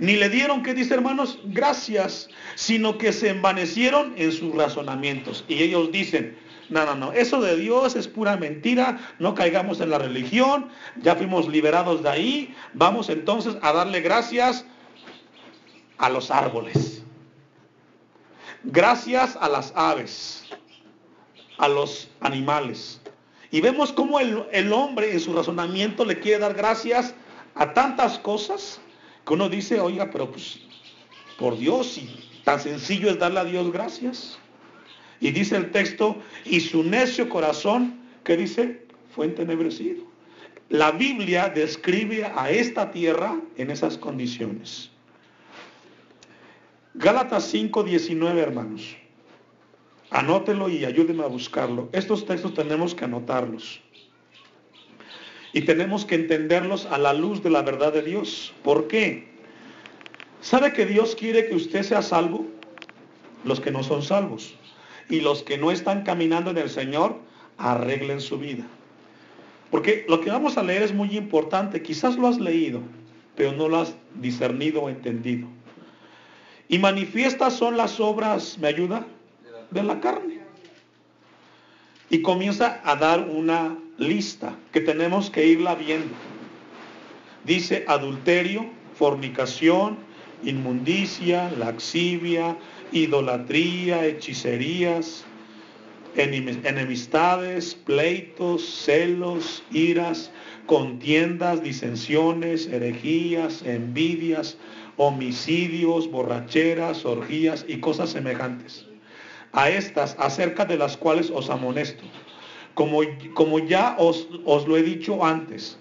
Ni 0.00 0.16
le 0.16 0.28
dieron, 0.30 0.62
¿qué 0.62 0.74
dice 0.74 0.94
hermanos? 0.94 1.38
Gracias, 1.44 2.28
sino 2.54 2.96
que 2.96 3.12
se 3.12 3.28
envanecieron 3.28 4.14
en 4.16 4.32
sus 4.32 4.54
razonamientos. 4.54 5.44
Y 5.46 5.62
ellos 5.62 5.92
dicen, 5.92 6.36
no, 6.70 6.86
no, 6.86 6.94
no, 6.94 7.12
eso 7.12 7.40
de 7.40 7.56
Dios 7.56 7.96
es 7.96 8.06
pura 8.06 8.36
mentira, 8.36 9.00
no 9.18 9.34
caigamos 9.34 9.80
en 9.80 9.90
la 9.90 9.98
religión, 9.98 10.68
ya 11.02 11.16
fuimos 11.16 11.48
liberados 11.48 12.02
de 12.04 12.08
ahí, 12.08 12.54
vamos 12.74 13.08
entonces 13.08 13.56
a 13.60 13.72
darle 13.72 14.00
gracias 14.00 14.64
a 15.98 16.08
los 16.08 16.30
árboles, 16.30 17.02
gracias 18.62 19.36
a 19.40 19.48
las 19.48 19.72
aves, 19.74 20.44
a 21.58 21.66
los 21.66 22.08
animales. 22.20 23.00
Y 23.50 23.60
vemos 23.60 23.92
cómo 23.92 24.20
el, 24.20 24.72
hombre 24.72 25.12
en 25.12 25.18
su 25.18 25.32
razonamiento 25.32 26.04
le 26.04 26.20
quiere 26.20 26.38
dar 26.38 26.54
gracias 26.54 27.14
a 27.56 27.74
tantas 27.74 28.16
cosas 28.20 28.80
que 29.26 29.34
uno 29.34 29.48
dice, 29.48 29.80
oiga, 29.80 30.08
pero 30.12 30.30
pues 30.30 30.60
por 31.36 31.58
Dios, 31.58 31.98
y 31.98 32.42
tan 32.44 32.60
sencillo 32.60 33.10
es 33.10 33.18
darle 33.18 33.40
a 33.40 33.44
Dios 33.44 33.72
gracias. 33.72 34.38
Y 35.20 35.30
dice 35.32 35.56
el 35.56 35.70
texto, 35.70 36.16
y 36.46 36.60
su 36.60 36.82
necio 36.82 37.28
corazón, 37.28 38.00
¿qué 38.24 38.36
dice? 38.38 38.86
Fue 39.14 39.26
entenebrecido. 39.26 40.02
La 40.70 40.92
Biblia 40.92 41.50
describe 41.50 42.24
a 42.24 42.50
esta 42.50 42.90
tierra 42.90 43.38
en 43.56 43.70
esas 43.70 43.98
condiciones. 43.98 44.90
Gálatas 46.94 47.44
5, 47.44 47.82
19, 47.82 48.40
hermanos. 48.40 48.96
Anótelo 50.10 50.68
y 50.68 50.84
ayúdenme 50.84 51.22
a 51.22 51.28
buscarlo. 51.28 51.88
Estos 51.92 52.24
textos 52.24 52.54
tenemos 52.54 52.94
que 52.94 53.04
anotarlos. 53.04 53.80
Y 55.52 55.62
tenemos 55.62 56.04
que 56.04 56.14
entenderlos 56.14 56.86
a 56.86 56.96
la 56.96 57.12
luz 57.12 57.42
de 57.42 57.50
la 57.50 57.62
verdad 57.62 57.92
de 57.92 58.02
Dios. 58.02 58.54
¿Por 58.62 58.88
qué? 58.88 59.28
¿Sabe 60.40 60.72
que 60.72 60.86
Dios 60.86 61.14
quiere 61.14 61.46
que 61.46 61.56
usted 61.56 61.82
sea 61.82 62.00
salvo? 62.00 62.46
Los 63.44 63.60
que 63.60 63.70
no 63.70 63.82
son 63.82 64.02
salvos 64.02 64.54
y 65.10 65.20
los 65.20 65.42
que 65.42 65.58
no 65.58 65.70
están 65.70 66.02
caminando 66.02 66.50
en 66.50 66.58
el 66.58 66.70
Señor 66.70 67.18
arreglen 67.58 68.20
su 68.20 68.38
vida. 68.38 68.64
Porque 69.70 70.04
lo 70.08 70.20
que 70.20 70.30
vamos 70.30 70.56
a 70.56 70.62
leer 70.62 70.82
es 70.82 70.94
muy 70.94 71.16
importante. 71.16 71.82
Quizás 71.82 72.16
lo 72.16 72.28
has 72.28 72.38
leído, 72.38 72.80
pero 73.36 73.52
no 73.52 73.68
lo 73.68 73.78
has 73.78 73.94
discernido 74.14 74.82
o 74.82 74.88
entendido. 74.88 75.46
Y 76.68 76.78
manifiestas 76.78 77.54
son 77.54 77.76
las 77.76 78.00
obras, 78.00 78.56
¿me 78.58 78.68
ayuda? 78.68 79.04
De 79.70 79.82
la 79.82 80.00
carne. 80.00 80.40
Y 82.08 82.22
comienza 82.22 82.80
a 82.84 82.96
dar 82.96 83.28
una 83.28 83.76
lista 83.98 84.54
que 84.72 84.80
tenemos 84.80 85.30
que 85.30 85.46
irla 85.46 85.74
viendo. 85.74 86.14
Dice 87.44 87.84
adulterio, 87.86 88.66
fornicación, 88.94 89.96
inmundicia, 90.42 91.50
laxivia, 91.58 92.56
idolatría, 92.92 94.04
hechicerías, 94.06 95.24
enemistades, 96.16 97.74
pleitos, 97.74 98.64
celos, 98.64 99.62
iras, 99.70 100.30
contiendas, 100.66 101.62
disensiones, 101.62 102.66
herejías, 102.66 103.62
envidias, 103.62 104.56
homicidios, 104.96 106.10
borracheras, 106.10 107.04
orgías 107.04 107.64
y 107.68 107.78
cosas 107.78 108.10
semejantes. 108.10 108.86
A 109.52 109.70
estas, 109.70 110.16
acerca 110.18 110.64
de 110.64 110.76
las 110.76 110.96
cuales 110.96 111.30
os 111.30 111.50
amonesto, 111.50 112.04
como, 112.74 113.00
como 113.34 113.58
ya 113.58 113.96
os, 113.98 114.28
os 114.44 114.66
lo 114.66 114.76
he 114.76 114.82
dicho 114.82 115.24
antes. 115.24 115.78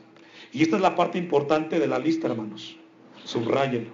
Y 0.52 0.64
esta 0.64 0.78
es 0.78 0.82
la 0.82 0.96
parte 0.96 1.18
importante 1.18 1.80
de 1.80 1.88
la 1.88 2.00
lista, 2.00 2.28
hermanos. 2.28 2.76
Subráyelo. 3.24 3.92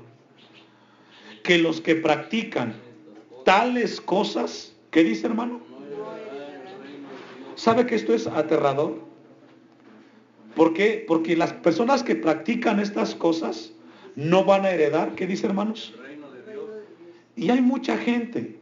Que 1.43 1.57
los 1.57 1.81
que 1.81 1.95
practican 1.95 2.75
tales 3.45 4.01
cosas, 4.01 4.75
¿qué 4.91 5.03
dice 5.05 5.27
hermano? 5.27 5.61
¿Sabe 7.55 7.85
que 7.85 7.95
esto 7.95 8.13
es 8.13 8.27
aterrador? 8.27 8.99
¿Por 10.55 10.73
qué? 10.73 11.05
Porque 11.07 11.37
las 11.37 11.53
personas 11.53 12.03
que 12.03 12.15
practican 12.15 12.81
estas 12.81 13.15
cosas 13.15 13.71
no 14.15 14.43
van 14.43 14.65
a 14.65 14.71
heredar, 14.71 15.15
¿qué 15.15 15.27
dice 15.27 15.47
hermanos? 15.47 15.93
Y 17.37 17.49
hay 17.49 17.61
mucha 17.61 17.97
gente. 17.97 18.59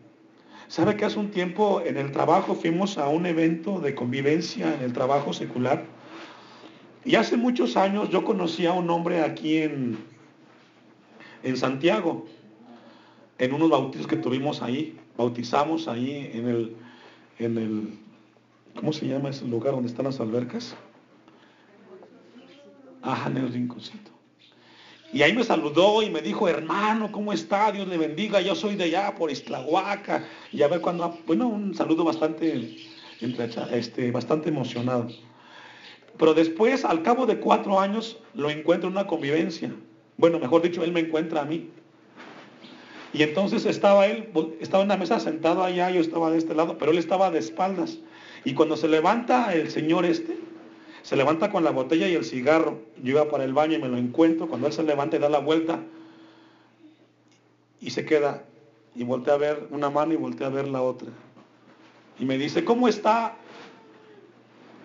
¿Sabe 0.67 0.95
que 0.97 1.05
hace 1.05 1.19
un 1.19 1.31
tiempo 1.31 1.81
en 1.85 1.97
el 1.97 2.11
trabajo 2.11 2.55
fuimos 2.55 2.97
a 2.97 3.07
un 3.07 3.25
evento 3.25 3.79
de 3.79 3.95
convivencia 3.95 4.73
en 4.73 4.81
el 4.81 4.93
trabajo 4.93 5.31
secular? 5.31 5.85
Y 7.05 7.15
hace 7.15 7.37
muchos 7.37 7.77
años 7.77 8.09
yo 8.09 8.23
conocí 8.23 8.65
a 8.65 8.73
un 8.73 8.89
hombre 8.89 9.21
aquí 9.21 9.57
en, 9.57 9.97
en 11.43 11.57
Santiago 11.57 12.25
en 13.37 13.53
unos 13.53 13.69
bautizos 13.69 14.07
que 14.07 14.17
tuvimos 14.17 14.61
ahí, 14.61 14.97
bautizamos 15.17 15.87
ahí 15.87 16.31
en 16.33 16.47
el, 16.47 16.75
en 17.39 17.57
el, 17.57 17.99
¿cómo 18.75 18.93
se 18.93 19.07
llama 19.07 19.29
ese 19.29 19.45
lugar 19.45 19.73
donde 19.73 19.89
están 19.89 20.05
las 20.05 20.19
albercas? 20.19 20.75
Ajá, 23.01 23.29
en 23.29 23.37
el 23.37 23.51
rinconcito. 23.51 24.11
Y 25.11 25.21
ahí 25.21 25.33
me 25.33 25.43
saludó 25.43 26.01
y 26.01 26.09
me 26.09 26.21
dijo, 26.21 26.47
hermano, 26.47 27.11
¿cómo 27.11 27.33
está? 27.33 27.71
Dios 27.71 27.87
le 27.87 27.97
bendiga, 27.97 28.41
yo 28.41 28.55
soy 28.55 28.75
de 28.75 28.85
allá 28.85 29.13
por 29.13 29.29
Islahuaca. 29.29 30.25
Y 30.51 30.63
a 30.63 30.67
ver 30.67 30.81
cuando, 30.81 31.19
bueno, 31.27 31.47
un 31.49 31.75
saludo 31.75 32.03
bastante, 32.03 32.77
este, 33.71 34.11
bastante 34.11 34.49
emocionado. 34.49 35.09
Pero 36.17 36.33
después, 36.33 36.83
al 36.83 37.03
cabo 37.03 37.27
de 37.27 37.39
cuatro 37.39 37.79
años, 37.79 38.17
lo 38.33 38.49
encuentro 38.49 38.89
en 38.89 38.95
una 38.95 39.05
convivencia. 39.05 39.71
Bueno, 40.17 40.39
mejor 40.39 40.63
dicho, 40.63 40.83
él 40.83 40.91
me 40.91 41.01
encuentra 41.01 41.41
a 41.41 41.45
mí. 41.45 41.69
Y 43.13 43.21
entonces 43.21 43.65
estaba 43.65 44.07
él, 44.07 44.29
estaba 44.59 44.81
en 44.81 44.89
la 44.89 44.97
mesa 44.97 45.19
sentado 45.19 45.63
allá, 45.63 45.91
yo 45.91 46.01
estaba 46.01 46.31
de 46.31 46.39
este 46.39 46.55
lado, 46.55 46.77
pero 46.79 46.91
él 46.91 46.97
estaba 46.97 47.29
de 47.29 47.39
espaldas. 47.39 47.99
Y 48.43 48.55
cuando 48.55 48.75
se 48.75 48.87
levanta 48.87 49.53
el 49.53 49.69
señor 49.69 50.03
este, 50.05 50.37
se 51.03 51.15
levanta 51.15 51.51
con 51.51 51.63
la 51.63 51.71
botella 51.71 52.07
y 52.07 52.15
el 52.15 52.25
cigarro. 52.25 52.79
Yo 53.03 53.11
iba 53.11 53.29
para 53.29 53.43
el 53.43 53.53
baño 53.53 53.77
y 53.77 53.81
me 53.81 53.87
lo 53.87 53.97
encuentro. 53.97 54.47
Cuando 54.47 54.67
él 54.67 54.73
se 54.73 54.83
levanta 54.83 55.17
y 55.17 55.19
da 55.19 55.29
la 55.29 55.39
vuelta 55.39 55.79
y 57.79 57.91
se 57.91 58.05
queda 58.05 58.43
y 58.95 59.03
voltea 59.03 59.35
a 59.35 59.37
ver 59.37 59.67
una 59.69 59.89
mano 59.89 60.13
y 60.13 60.17
voltea 60.17 60.47
a 60.47 60.49
ver 60.49 60.67
la 60.67 60.81
otra. 60.81 61.09
Y 62.19 62.25
me 62.25 62.37
dice, 62.37 62.63
¿cómo 62.63 62.87
está? 62.87 63.35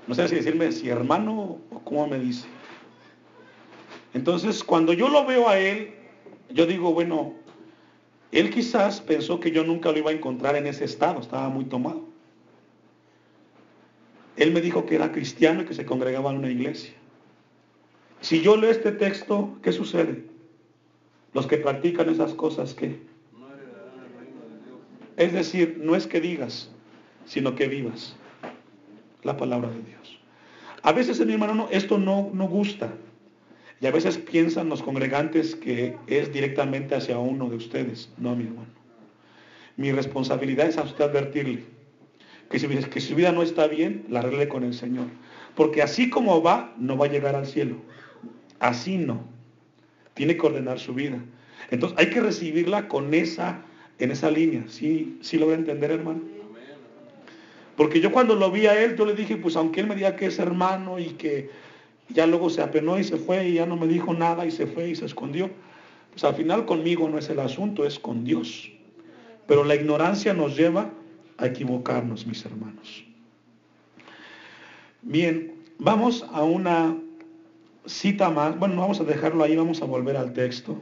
No 0.07 0.14
sé 0.14 0.29
si 0.29 0.35
decirme 0.35 0.73
si 0.73 0.88
hermano 0.88 1.59
o 1.71 1.79
cómo 1.85 2.07
me 2.09 2.19
dice. 2.19 2.47
Entonces, 4.12 4.64
cuando 4.64 4.93
yo 4.93 5.09
lo 5.09 5.25
veo 5.25 5.49
a 5.49 5.59
él, 5.59 5.95
yo 6.51 6.67
digo, 6.67 6.93
bueno, 6.93 7.35
él 8.33 8.51
quizás 8.51 9.01
pensó 9.01 9.41
que 9.41 9.51
yo 9.51 9.64
nunca 9.64 9.91
lo 9.91 9.99
iba 9.99 10.11
a 10.11 10.14
encontrar 10.14 10.57
en 10.57 10.67
ese 10.67 10.85
estado, 10.85 11.21
estaba 11.21 11.49
muy 11.49 11.64
tomado. 11.64 12.03
Él 14.37 14.53
me 14.53 14.61
dijo 14.61 14.87
que 14.87 14.95
era 14.95 15.12
cristiano 15.12 15.62
y 15.62 15.64
que 15.64 15.75
se 15.75 15.87
congregaba 15.87 16.31
en 16.31 16.38
una 16.38 16.51
iglesia. 16.51 16.93
Si 18.21 18.41
yo 18.41 18.57
leo 18.57 18.71
este 18.71 18.93
texto, 18.93 19.57
¿qué 19.62 19.73
sucede? 19.73 20.25
Los 21.33 21.47
que 21.47 21.57
practican 21.57 22.09
esas 22.09 22.35
cosas, 22.35 22.75
¿qué? 22.75 23.01
Es 25.17 25.33
decir, 25.33 25.81
no 25.83 25.97
es 25.97 26.07
que 26.07 26.21
digas, 26.21 26.71
sino 27.27 27.57
que 27.57 27.67
vivas 27.67 28.14
la 29.25 29.37
palabra 29.37 29.69
de 29.69 29.83
Dios. 29.83 30.21
A 30.83 30.93
veces, 30.93 31.25
mi 31.27 31.33
hermano, 31.33 31.69
esto 31.73 31.99
no, 31.99 32.31
no 32.33 32.47
gusta. 32.47 32.93
Y 33.81 33.87
a 33.87 33.93
veces 33.93 34.19
piensan 34.19 34.69
los 34.69 34.83
congregantes 34.83 35.55
que 35.55 35.97
es 36.07 36.33
directamente 36.33 36.95
hacia 36.95 37.19
uno 37.19 37.49
de 37.49 37.57
ustedes. 37.57 38.11
No, 38.19 38.35
mi 38.35 38.45
hermano. 38.45 38.69
Mi 39.77 39.93
responsabilidad 39.93 40.67
es 40.67 40.79
a 40.79 40.83
usted 40.83 41.05
advertirle 41.05 41.62
que 42.51 42.59
si, 42.59 43.01
su 43.01 43.14
vida 43.14 43.33
no 43.33 43.43
está 43.43 43.67
bien, 43.67 44.05
la 44.09 44.21
arregle 44.21 44.49
con 44.49 44.64
el 44.64 44.75
Señor. 44.75 45.07
Porque 45.55 45.83
así 45.83 46.09
como 46.09 46.43
va, 46.43 46.75
no 46.79 46.97
va 46.97 47.07
a 47.07 47.11
llegar 47.11 47.35
al 47.35 47.47
cielo. 47.47 47.77
Así 48.59 48.97
no. 48.97 49.23
Tiene 50.14 50.37
que 50.37 50.47
ordenar 50.47 50.79
su 50.79 50.95
vida. 50.95 51.19
Entonces 51.71 51.99
hay 51.99 52.11
que 52.11 52.21
recibirla 52.21 52.88
con 52.88 53.12
esa, 53.12 53.62
en 53.99 54.11
esa 54.11 54.31
línea. 54.31 54.64
¿Sí, 54.69 55.19
sí 55.21 55.38
lo 55.38 55.47
voy 55.47 55.55
a 55.55 55.59
entender, 55.59 55.91
hermano? 55.91 56.23
Porque 57.77 58.01
yo 58.01 58.11
cuando 58.11 58.35
lo 58.35 58.51
vi 58.51 58.67
a 58.67 58.83
él, 58.83 58.97
yo 58.97 59.05
le 59.05 59.14
dije, 59.14 59.37
pues 59.37 59.55
aunque 59.55 59.81
él 59.81 59.87
me 59.87 59.95
diga 59.95 60.17
que 60.17 60.27
es 60.27 60.38
hermano 60.38 60.99
y 60.99 61.11
que 61.11 61.51
ya 62.09 62.27
luego 62.27 62.51
se 62.51 62.62
apenó 62.62 62.99
y 62.99 63.05
se 63.05 63.16
fue 63.16 63.49
y 63.49 63.55
ya 63.55 63.66
no 63.66 63.77
me 63.77 63.87
dijo 63.87 64.14
nada 64.14 64.47
y 64.47 64.51
se 64.51 64.66
fue 64.66 64.90
y 64.90 64.97
se 64.97 65.05
escondió. 65.05 65.51
Pues 66.11 66.25
al 66.25 66.35
final 66.35 66.64
conmigo 66.64 67.09
no 67.09 67.18
es 67.18 67.29
el 67.29 67.38
asunto, 67.38 67.85
es 67.85 67.99
con 67.99 68.25
Dios. 68.25 68.71
Pero 69.47 69.64
la 69.64 69.75
ignorancia 69.75 70.35
nos 70.35 70.57
lleva 70.57 70.90
a 71.37 71.47
equivocarnos, 71.47 72.27
mis 72.27 72.44
hermanos. 72.44 73.05
Bien, 75.03 75.55
vamos 75.79 76.27
a 76.33 76.42
una 76.42 76.97
cita 77.87 78.31
más. 78.31 78.59
Bueno, 78.59 78.81
vamos 78.81 79.01
a 79.01 79.05
dejarlo 79.05 79.44
ahí, 79.44 79.57
vamos 79.57 79.81
a 79.83 79.85
volver 79.85 80.16
al 80.16 80.33
texto. 80.33 80.81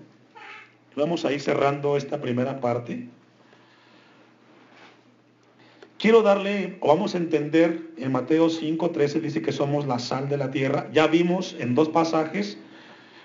Vamos 0.96 1.24
a 1.24 1.32
ir 1.32 1.40
cerrando 1.40 1.96
esta 1.96 2.20
primera 2.20 2.60
parte. 2.60 3.08
Quiero 6.06 6.22
darle, 6.22 6.78
o 6.82 6.86
vamos 6.86 7.16
a 7.16 7.18
entender, 7.18 7.90
en 7.98 8.12
Mateo 8.12 8.48
5, 8.48 8.90
13 8.92 9.18
dice 9.18 9.42
que 9.42 9.50
somos 9.50 9.88
la 9.88 9.98
sal 9.98 10.28
de 10.28 10.36
la 10.36 10.52
tierra. 10.52 10.88
Ya 10.92 11.08
vimos 11.08 11.56
en 11.58 11.74
dos 11.74 11.88
pasajes, 11.88 12.58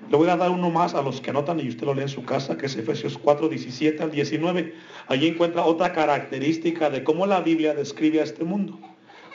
le 0.09 0.17
voy 0.17 0.29
a 0.29 0.35
dar 0.35 0.49
uno 0.49 0.71
más 0.71 0.95
a 0.95 1.03
los 1.03 1.21
que 1.21 1.29
anotan 1.29 1.59
y 1.59 1.69
usted 1.69 1.85
lo 1.85 1.93
lee 1.93 2.01
en 2.01 2.09
su 2.09 2.25
casa, 2.25 2.57
que 2.57 2.65
es 2.65 2.75
Efesios 2.75 3.19
4, 3.19 3.49
17 3.49 4.01
al 4.01 4.09
19. 4.09 4.73
Allí 5.09 5.27
encuentra 5.27 5.63
otra 5.63 5.93
característica 5.93 6.89
de 6.89 7.03
cómo 7.03 7.27
la 7.27 7.41
Biblia 7.41 7.75
describe 7.75 8.19
a 8.19 8.23
este 8.23 8.43
mundo. 8.45 8.79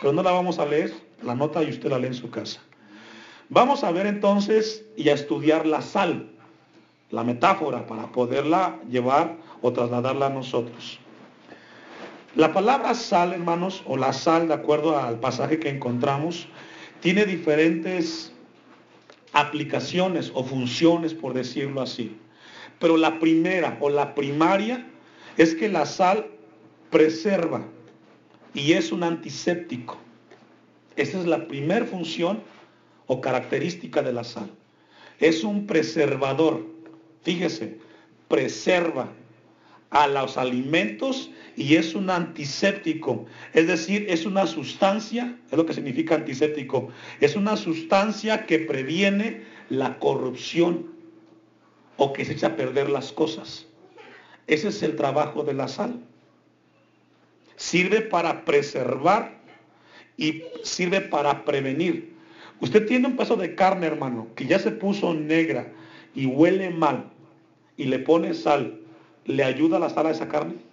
Pero 0.00 0.12
no 0.12 0.24
la 0.24 0.32
vamos 0.32 0.58
a 0.58 0.66
leer, 0.66 0.92
la 1.22 1.36
nota 1.36 1.62
y 1.62 1.70
usted 1.70 1.88
la 1.88 2.00
lee 2.00 2.08
en 2.08 2.14
su 2.14 2.30
casa. 2.30 2.60
Vamos 3.48 3.84
a 3.84 3.92
ver 3.92 4.06
entonces 4.06 4.84
y 4.96 5.08
a 5.08 5.14
estudiar 5.14 5.66
la 5.66 5.82
sal, 5.82 6.30
la 7.12 7.22
metáfora, 7.22 7.86
para 7.86 8.10
poderla 8.10 8.80
llevar 8.90 9.36
o 9.62 9.72
trasladarla 9.72 10.26
a 10.26 10.30
nosotros. 10.30 10.98
La 12.36 12.52
palabra 12.52 12.92
sal, 12.92 13.32
hermanos, 13.32 13.82
o 13.86 13.96
la 13.96 14.12
sal, 14.12 14.48
de 14.48 14.52
acuerdo 14.52 14.98
al 14.98 15.18
pasaje 15.18 15.58
que 15.58 15.70
encontramos, 15.70 16.46
tiene 17.00 17.24
diferentes 17.24 18.30
aplicaciones 19.32 20.30
o 20.34 20.44
funciones, 20.44 21.14
por 21.14 21.32
decirlo 21.32 21.80
así. 21.80 22.14
Pero 22.78 22.98
la 22.98 23.18
primera 23.20 23.78
o 23.80 23.88
la 23.88 24.14
primaria 24.14 24.86
es 25.38 25.54
que 25.54 25.70
la 25.70 25.86
sal 25.86 26.26
preserva 26.90 27.64
y 28.52 28.72
es 28.72 28.92
un 28.92 29.02
antiséptico. 29.02 29.96
Esa 30.94 31.18
es 31.18 31.24
la 31.24 31.48
primera 31.48 31.86
función 31.86 32.42
o 33.06 33.22
característica 33.22 34.02
de 34.02 34.12
la 34.12 34.24
sal. 34.24 34.50
Es 35.20 35.42
un 35.42 35.66
preservador. 35.66 36.66
Fíjese, 37.22 37.78
preserva 38.28 39.08
a 39.88 40.06
los 40.06 40.36
alimentos 40.36 41.30
y 41.56 41.76
es 41.76 41.94
un 41.94 42.10
antiséptico, 42.10 43.24
es 43.54 43.66
decir, 43.66 44.06
es 44.10 44.26
una 44.26 44.46
sustancia, 44.46 45.36
es 45.50 45.56
lo 45.56 45.64
que 45.64 45.72
significa 45.72 46.14
antiséptico, 46.14 46.88
es 47.20 47.34
una 47.34 47.56
sustancia 47.56 48.44
que 48.44 48.58
previene 48.58 49.42
la 49.70 49.98
corrupción 49.98 50.94
o 51.96 52.12
que 52.12 52.26
se 52.26 52.34
echa 52.34 52.48
a 52.48 52.56
perder 52.56 52.90
las 52.90 53.10
cosas. 53.10 53.66
Ese 54.46 54.68
es 54.68 54.82
el 54.82 54.96
trabajo 54.96 55.42
de 55.42 55.54
la 55.54 55.66
sal. 55.66 55.98
Sirve 57.56 58.02
para 58.02 58.44
preservar 58.44 59.40
y 60.18 60.42
sirve 60.62 61.00
para 61.00 61.44
prevenir. 61.46 62.14
Usted 62.60 62.86
tiene 62.86 63.08
un 63.08 63.16
pedazo 63.16 63.36
de 63.36 63.54
carne, 63.54 63.86
hermano, 63.86 64.28
que 64.36 64.46
ya 64.46 64.58
se 64.58 64.72
puso 64.72 65.14
negra 65.14 65.72
y 66.14 66.26
huele 66.26 66.68
mal 66.68 67.10
y 67.78 67.84
le 67.84 67.98
pone 67.98 68.34
sal. 68.34 68.80
¿Le 69.24 69.42
ayuda 69.42 69.78
la 69.78 69.90
sal 69.90 70.06
a 70.06 70.10
esa 70.10 70.28
carne? 70.28 70.65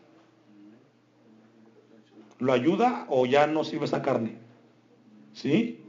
¿Lo 2.39 2.53
ayuda 2.53 3.05
o 3.09 3.25
ya 3.25 3.47
no 3.47 3.63
sirve 3.63 3.85
esa 3.85 4.01
carne? 4.01 4.37
¿Sí? 5.33 5.79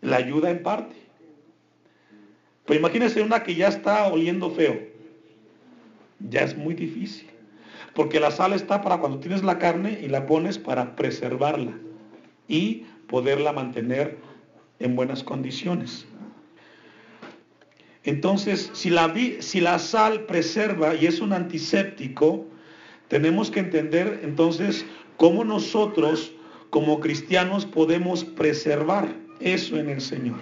La 0.00 0.16
ayuda 0.16 0.50
en 0.50 0.62
parte. 0.62 0.96
Pero 2.64 2.80
imagínese 2.80 3.22
una 3.22 3.42
que 3.42 3.54
ya 3.54 3.68
está 3.68 4.06
oliendo 4.08 4.50
feo. 4.50 4.78
Ya 6.20 6.42
es 6.42 6.56
muy 6.56 6.74
difícil. 6.74 7.28
Porque 7.94 8.20
la 8.20 8.30
sal 8.30 8.52
está 8.52 8.82
para 8.82 8.98
cuando 8.98 9.18
tienes 9.18 9.42
la 9.42 9.58
carne 9.58 9.98
y 10.02 10.08
la 10.08 10.26
pones 10.26 10.58
para 10.58 10.94
preservarla 10.94 11.72
y 12.46 12.84
poderla 13.06 13.52
mantener 13.52 14.18
en 14.78 14.96
buenas 14.96 15.24
condiciones. 15.24 16.06
Entonces, 18.04 18.70
si 18.72 18.90
la, 18.90 19.12
si 19.40 19.60
la 19.60 19.78
sal 19.78 20.26
preserva 20.26 20.94
y 20.94 21.06
es 21.06 21.20
un 21.20 21.32
antiséptico, 21.32 22.46
tenemos 23.08 23.50
que 23.50 23.60
entender 23.60 24.20
entonces 24.22 24.86
cómo 25.18 25.44
nosotros 25.44 26.32
como 26.70 27.00
cristianos 27.00 27.66
podemos 27.66 28.24
preservar 28.24 29.14
eso 29.40 29.76
en 29.76 29.90
el 29.90 30.00
Señor. 30.00 30.38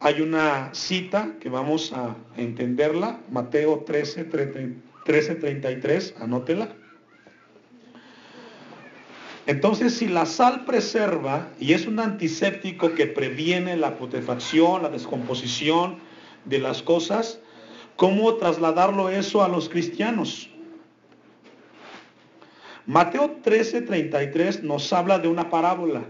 Hay 0.00 0.20
una 0.20 0.74
cita 0.74 1.36
que 1.40 1.48
vamos 1.48 1.92
a 1.92 2.16
entenderla, 2.36 3.20
Mateo 3.30 3.84
13, 3.86 4.24
13 4.24 5.34
33, 5.36 6.14
anótela. 6.20 6.74
Entonces, 9.46 9.94
si 9.94 10.08
la 10.08 10.26
sal 10.26 10.64
preserva 10.64 11.48
y 11.60 11.74
es 11.74 11.86
un 11.86 12.00
antiséptico 12.00 12.94
que 12.94 13.06
previene 13.06 13.76
la 13.76 13.98
putrefacción, 13.98 14.82
la 14.82 14.88
descomposición 14.88 15.98
de 16.46 16.58
las 16.58 16.82
cosas, 16.82 17.40
¿cómo 17.96 18.34
trasladarlo 18.34 19.10
eso 19.10 19.44
a 19.44 19.48
los 19.48 19.68
cristianos? 19.68 20.50
Mateo 22.86 23.36
13:33 23.42 24.62
nos 24.62 24.92
habla 24.92 25.18
de 25.18 25.28
una 25.28 25.48
parábola 25.48 26.02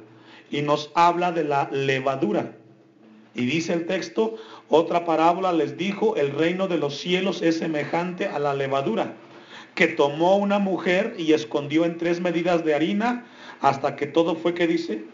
y 0.51 0.63
nos 0.63 0.91
habla 0.95 1.31
de 1.31 1.45
la 1.45 1.69
levadura. 1.71 2.57
Y 3.35 3.47
dice 3.47 3.73
el 3.75 3.87
texto, 3.87 4.37
otra 4.69 5.05
parábola 5.05 5.53
les 5.53 5.77
dijo, 5.77 6.17
el 6.17 6.33
reino 6.33 6.67
de 6.67 6.79
los 6.79 6.99
cielos 6.99 7.43
es 7.43 7.59
semejante 7.59 8.27
a 8.27 8.41
la 8.41 8.55
levadura, 8.55 9.15
que 9.75 9.87
tomó 9.87 10.37
una 10.37 10.59
mujer 10.59 11.15
y 11.17 11.33
escondió 11.33 11.85
en 11.85 11.97
tres 11.97 12.21
medidas 12.21 12.65
de 12.65 12.75
harina 12.75 13.25
hasta 13.61 13.95
que 13.95 14.07
todo 14.07 14.35
fue 14.35 14.55
que 14.55 14.67
dice. 14.67 15.05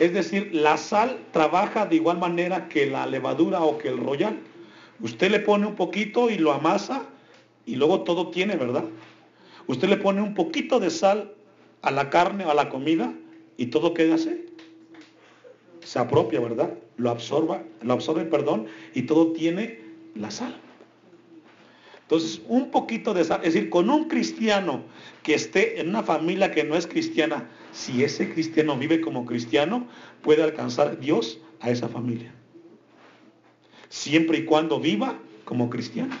Es 0.00 0.12
decir, 0.12 0.50
la 0.52 0.76
sal 0.78 1.18
trabaja 1.30 1.86
de 1.86 1.96
igual 1.96 2.18
manera 2.18 2.68
que 2.68 2.86
la 2.86 3.06
levadura 3.06 3.60
o 3.60 3.78
que 3.78 3.88
el 3.88 3.98
royal. 3.98 4.38
Usted 5.00 5.30
le 5.30 5.40
pone 5.40 5.66
un 5.66 5.76
poquito 5.76 6.30
y 6.30 6.38
lo 6.38 6.52
amasa 6.52 7.02
y 7.66 7.76
luego 7.76 8.00
todo 8.02 8.30
tiene, 8.30 8.56
¿verdad? 8.56 8.84
Usted 9.70 9.88
le 9.88 9.98
pone 9.98 10.20
un 10.20 10.34
poquito 10.34 10.80
de 10.80 10.90
sal 10.90 11.32
a 11.82 11.92
la 11.92 12.10
carne 12.10 12.44
o 12.44 12.50
a 12.50 12.54
la 12.54 12.68
comida 12.68 13.14
y 13.56 13.66
todo 13.66 13.94
queda 13.94 14.16
así. 14.16 14.46
Se 15.84 16.00
apropia, 16.00 16.40
¿verdad? 16.40 16.74
Lo 16.96 17.08
absorba, 17.08 17.62
lo 17.80 17.92
absorbe, 17.92 18.24
perdón, 18.24 18.66
y 18.94 19.02
todo 19.02 19.30
tiene 19.30 19.78
la 20.16 20.32
sal. 20.32 20.56
Entonces, 22.02 22.42
un 22.48 22.72
poquito 22.72 23.14
de 23.14 23.22
sal, 23.22 23.42
es 23.44 23.54
decir, 23.54 23.70
con 23.70 23.90
un 23.90 24.08
cristiano 24.08 24.82
que 25.22 25.34
esté 25.34 25.80
en 25.80 25.90
una 25.90 26.02
familia 26.02 26.50
que 26.50 26.64
no 26.64 26.74
es 26.74 26.88
cristiana, 26.88 27.48
si 27.70 28.02
ese 28.02 28.28
cristiano 28.28 28.76
vive 28.76 29.00
como 29.00 29.24
cristiano, 29.24 29.86
puede 30.22 30.42
alcanzar 30.42 30.98
Dios 30.98 31.38
a 31.60 31.70
esa 31.70 31.88
familia. 31.88 32.34
Siempre 33.88 34.38
y 34.38 34.44
cuando 34.46 34.80
viva 34.80 35.16
como 35.44 35.70
cristiano. 35.70 36.16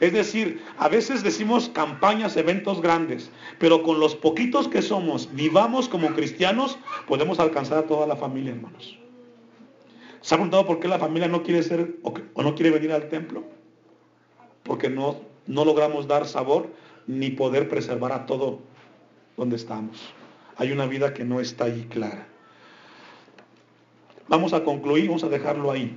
Es 0.00 0.12
decir, 0.12 0.62
a 0.78 0.88
veces 0.88 1.22
decimos 1.22 1.70
campañas, 1.70 2.36
eventos 2.36 2.82
grandes, 2.82 3.30
pero 3.58 3.82
con 3.82 3.98
los 3.98 4.14
poquitos 4.14 4.68
que 4.68 4.82
somos, 4.82 5.28
vivamos 5.32 5.88
como 5.88 6.08
cristianos, 6.08 6.78
podemos 7.06 7.40
alcanzar 7.40 7.78
a 7.78 7.86
toda 7.86 8.06
la 8.06 8.16
familia, 8.16 8.52
hermanos. 8.52 8.98
¿Se 10.20 10.34
ha 10.34 10.38
preguntado 10.38 10.66
por 10.66 10.80
qué 10.80 10.88
la 10.88 10.98
familia 10.98 11.28
no 11.28 11.42
quiere 11.42 11.62
ser 11.62 11.96
o, 12.02 12.42
no 12.42 12.54
quiere 12.54 12.70
venir 12.70 12.92
al 12.92 13.08
templo? 13.08 13.44
Porque 14.64 14.90
no, 14.90 15.20
logramos 15.46 16.08
dar 16.08 16.26
sabor 16.26 16.68
ni 17.06 17.30
poder 17.30 17.68
preservar 17.68 18.12
a 18.12 18.26
todo 18.26 18.58
donde 19.36 19.56
estamos. 19.56 20.12
Hay 20.56 20.72
una 20.72 20.86
vida 20.86 21.14
que 21.14 21.24
no 21.24 21.40
está 21.40 21.66
ahí 21.66 21.86
clara. 21.88 22.26
Vamos 24.28 24.52
a 24.52 24.64
concluir, 24.64 25.06
vamos 25.06 25.22
a 25.22 25.28
dejarlo 25.28 25.70
ahí. 25.70 25.96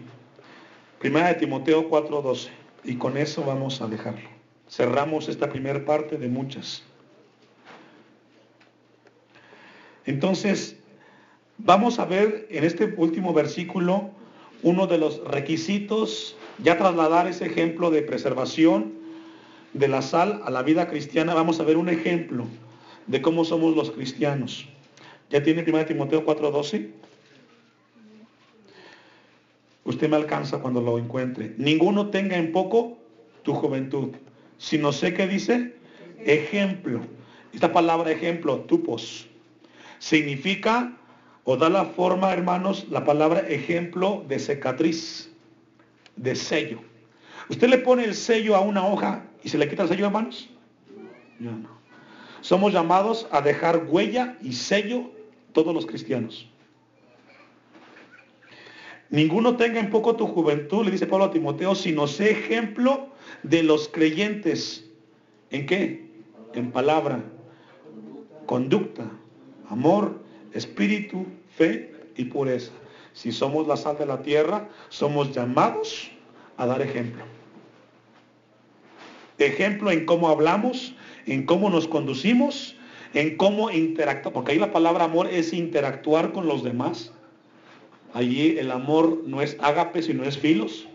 Primera 1.00 1.30
de 1.30 1.36
Timoteo 1.36 1.90
4:12. 1.90 2.59
Y 2.84 2.96
con 2.96 3.18
eso 3.18 3.44
vamos 3.44 3.82
a 3.82 3.88
dejarlo. 3.88 4.30
Cerramos 4.70 5.30
esta 5.30 5.50
primera 5.50 5.84
parte 5.84 6.18
de 6.18 6.28
muchas. 6.28 6.84
Entonces, 10.06 10.78
vamos 11.58 12.00
a 12.00 12.06
ver 12.06 12.48
en 12.50 12.64
este 12.64 12.86
último 12.98 13.34
versículo 13.34 14.12
uno 14.64 14.88
de 14.88 14.98
los 14.98 15.24
requisitos, 15.24 16.36
ya 16.64 16.78
trasladar 16.78 17.28
ese 17.28 17.46
ejemplo 17.46 17.92
de 17.92 18.02
preservación 18.02 18.94
de 19.74 19.88
la 19.88 20.02
sal 20.02 20.42
a 20.44 20.50
la 20.50 20.64
vida 20.64 20.88
cristiana, 20.88 21.34
vamos 21.34 21.60
a 21.60 21.64
ver 21.64 21.78
un 21.78 21.90
ejemplo 21.90 22.46
de 23.08 23.22
cómo 23.22 23.46
somos 23.46 23.76
los 23.76 23.92
cristianos. 23.92 24.68
¿Ya 25.30 25.44
tiene 25.44 25.64
1 25.64 25.86
Timoteo 25.86 26.26
4:12? 26.26 26.90
Usted 29.86 30.10
me 30.10 30.18
alcanza 30.18 30.60
cuando 30.60 30.82
lo 30.82 30.98
encuentre. 30.98 31.56
Ninguno 31.58 32.10
tenga 32.10 32.38
en 32.38 32.52
poco 32.52 32.98
tu 33.44 33.54
juventud, 33.54 34.10
sino 34.58 34.92
sé 34.92 35.14
que 35.14 35.28
dice 35.28 35.76
ejemplo. 36.20 37.02
Esta 37.54 37.72
palabra 37.72 38.12
ejemplo, 38.12 38.60
tupos, 38.62 39.28
significa 39.98 40.96
o 41.44 41.58
da 41.58 41.70
la 41.70 41.86
forma, 41.86 42.32
hermanos, 42.32 42.86
la 42.92 43.04
palabra 43.04 43.40
ejemplo 43.40 44.24
de 44.28 44.38
cicatriz, 44.38 45.32
de 46.16 46.36
sello. 46.36 46.80
¿Usted 47.50 47.70
le 47.70 47.80
pone 47.80 48.04
el 48.04 48.14
sello 48.14 48.56
a 48.56 48.62
una 48.62 48.86
hoja 48.86 49.26
y 49.44 49.50
se 49.50 49.58
le 49.58 49.68
quita 49.68 49.84
el 49.84 49.90
sello, 49.90 50.06
hermanos? 50.06 50.50
Yo 51.40 51.52
no. 51.52 51.80
Somos 52.42 52.72
llamados 52.72 53.28
a 53.32 53.42
dejar 53.42 53.86
huella 53.88 54.38
y 54.42 54.54
sello 54.54 55.12
todos 55.52 55.74
los 55.74 55.86
cristianos. 55.86 56.48
Ninguno 59.10 59.58
tenga 59.58 59.80
en 59.80 59.90
poco 59.90 60.16
tu 60.16 60.28
juventud, 60.28 60.86
le 60.86 60.92
dice 60.92 61.08
Pablo 61.08 61.26
a 61.26 61.32
Timoteo, 61.32 61.74
sino 61.74 62.06
sé 62.08 62.32
ejemplo 62.32 63.10
de 63.42 63.64
los 63.64 63.88
creyentes. 63.88 64.88
¿En 65.50 65.66
qué? 65.66 66.08
En 66.54 66.72
palabra, 66.72 67.24
conducta, 68.46 69.10
amor, 69.70 70.22
espíritu, 70.54 71.26
fe 71.56 71.92
y 72.18 72.26
pureza. 72.26 72.72
Si 73.14 73.32
somos 73.32 73.68
la 73.68 73.78
sal 73.78 73.98
de 73.98 74.06
la 74.06 74.22
tierra, 74.22 74.70
somos 74.90 75.34
llamados 75.34 76.12
a 76.58 76.68
dar 76.68 76.82
ejemplo. 76.82 77.24
Ejemplo 79.40 79.90
en 79.90 80.06
cómo 80.06 80.30
hablamos, 80.30 80.94
en 81.26 81.46
cómo 81.46 81.70
nos 81.70 81.88
conducimos, 81.88 82.76
en 83.14 83.38
cómo 83.38 83.72
interactuar, 83.72 84.34
porque 84.34 84.52
ahí 84.52 84.60
la 84.60 84.72
palabra 84.72 85.06
amor 85.06 85.28
es 85.28 85.54
interactuar 85.54 86.32
con 86.32 86.48
los 86.48 86.64
demás. 86.64 87.12
Allí 88.14 88.58
el 88.58 88.72
amor 88.72 89.24
no 89.26 89.42
es 89.42 89.56
ágape, 89.60 90.02
sino 90.02 90.24
es 90.24 90.38
filos. 90.38 90.88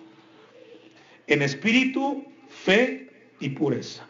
En 1.27 1.43
espíritu, 1.43 2.25
fe 2.49 3.09
y 3.41 3.51
pureza. 3.51 4.07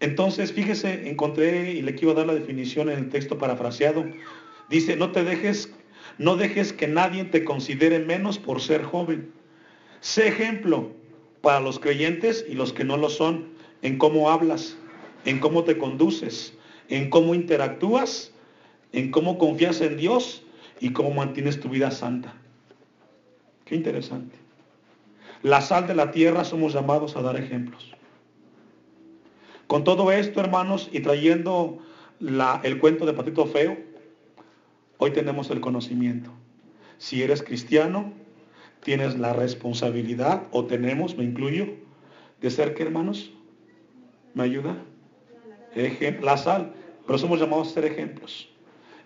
Entonces, 0.00 0.52
fíjese, 0.52 1.08
encontré 1.08 1.72
y 1.72 1.82
le 1.82 1.94
quiero 1.94 2.14
dar 2.14 2.26
la 2.26 2.34
definición 2.34 2.88
en 2.90 2.98
el 2.98 3.08
texto 3.08 3.38
parafraseado. 3.38 4.04
Dice, 4.68 4.96
no 4.96 5.10
te 5.10 5.24
dejes, 5.24 5.72
no 6.18 6.36
dejes 6.36 6.72
que 6.72 6.86
nadie 6.86 7.24
te 7.24 7.44
considere 7.44 7.98
menos 7.98 8.38
por 8.38 8.60
ser 8.60 8.84
joven. 8.84 9.32
Sé 10.00 10.28
ejemplo 10.28 10.92
para 11.40 11.60
los 11.60 11.80
creyentes 11.80 12.44
y 12.48 12.54
los 12.54 12.72
que 12.72 12.84
no 12.84 12.96
lo 12.96 13.08
son 13.08 13.48
en 13.82 13.98
cómo 13.98 14.30
hablas, 14.30 14.76
en 15.24 15.40
cómo 15.40 15.64
te 15.64 15.78
conduces, 15.78 16.54
en 16.88 17.10
cómo 17.10 17.34
interactúas, 17.34 18.32
en 18.92 19.10
cómo 19.10 19.38
confías 19.38 19.80
en 19.80 19.96
Dios 19.96 20.44
y 20.80 20.92
cómo 20.92 21.10
mantienes 21.10 21.60
tu 21.60 21.68
vida 21.68 21.90
santa. 21.90 22.34
Qué 23.64 23.74
interesante. 23.74 24.36
La 25.42 25.60
sal 25.60 25.86
de 25.86 25.94
la 25.94 26.10
tierra 26.10 26.44
somos 26.44 26.72
llamados 26.72 27.16
a 27.16 27.22
dar 27.22 27.36
ejemplos. 27.36 27.94
Con 29.66 29.84
todo 29.84 30.10
esto, 30.10 30.40
hermanos, 30.40 30.88
y 30.92 31.00
trayendo 31.00 31.78
el 32.20 32.78
cuento 32.80 33.06
de 33.06 33.12
Patito 33.12 33.46
Feo, 33.46 33.76
hoy 34.96 35.10
tenemos 35.10 35.50
el 35.50 35.60
conocimiento. 35.60 36.30
Si 36.96 37.22
eres 37.22 37.42
cristiano, 37.42 38.12
tienes 38.82 39.18
la 39.18 39.32
responsabilidad, 39.32 40.44
o 40.50 40.64
tenemos, 40.64 41.16
me 41.16 41.24
incluyo, 41.24 41.66
de 42.40 42.50
ser 42.50 42.74
que, 42.74 42.82
hermanos, 42.82 43.32
¿me 44.34 44.44
ayuda? 44.44 44.76
la 46.22 46.36
sal, 46.36 46.72
pero 47.06 47.18
somos 47.18 47.38
llamados 47.38 47.68
a 47.68 47.74
ser 47.74 47.84
ejemplos. 47.84 48.48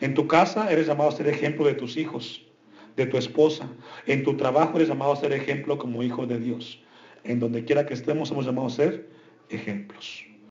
En 0.02 0.14
tu 0.14 0.26
casa 0.26 0.68
eres 0.72 0.88
llamado 0.88 1.10
a 1.10 1.12
ser 1.12 1.28
ejemplo 1.28 1.64
de 1.64 1.74
tus 1.74 1.96
hijos, 1.96 2.44
de 2.96 3.06
tu 3.06 3.18
esposa. 3.18 3.70
En 4.08 4.24
tu 4.24 4.36
trabajo 4.36 4.74
eres 4.74 4.88
llamado 4.88 5.12
a 5.12 5.16
ser 5.16 5.32
ejemplo 5.32 5.78
como 5.78 6.02
hijo 6.02 6.26
de 6.26 6.40
Dios. 6.40 6.82
En 7.22 7.38
donde 7.38 7.64
quiera 7.64 7.86
que 7.86 7.94
estemos 7.94 8.28
somos 8.28 8.44
llamados 8.44 8.72
a 8.72 8.76
ser 8.82 9.08
ejemplos. 9.48 10.31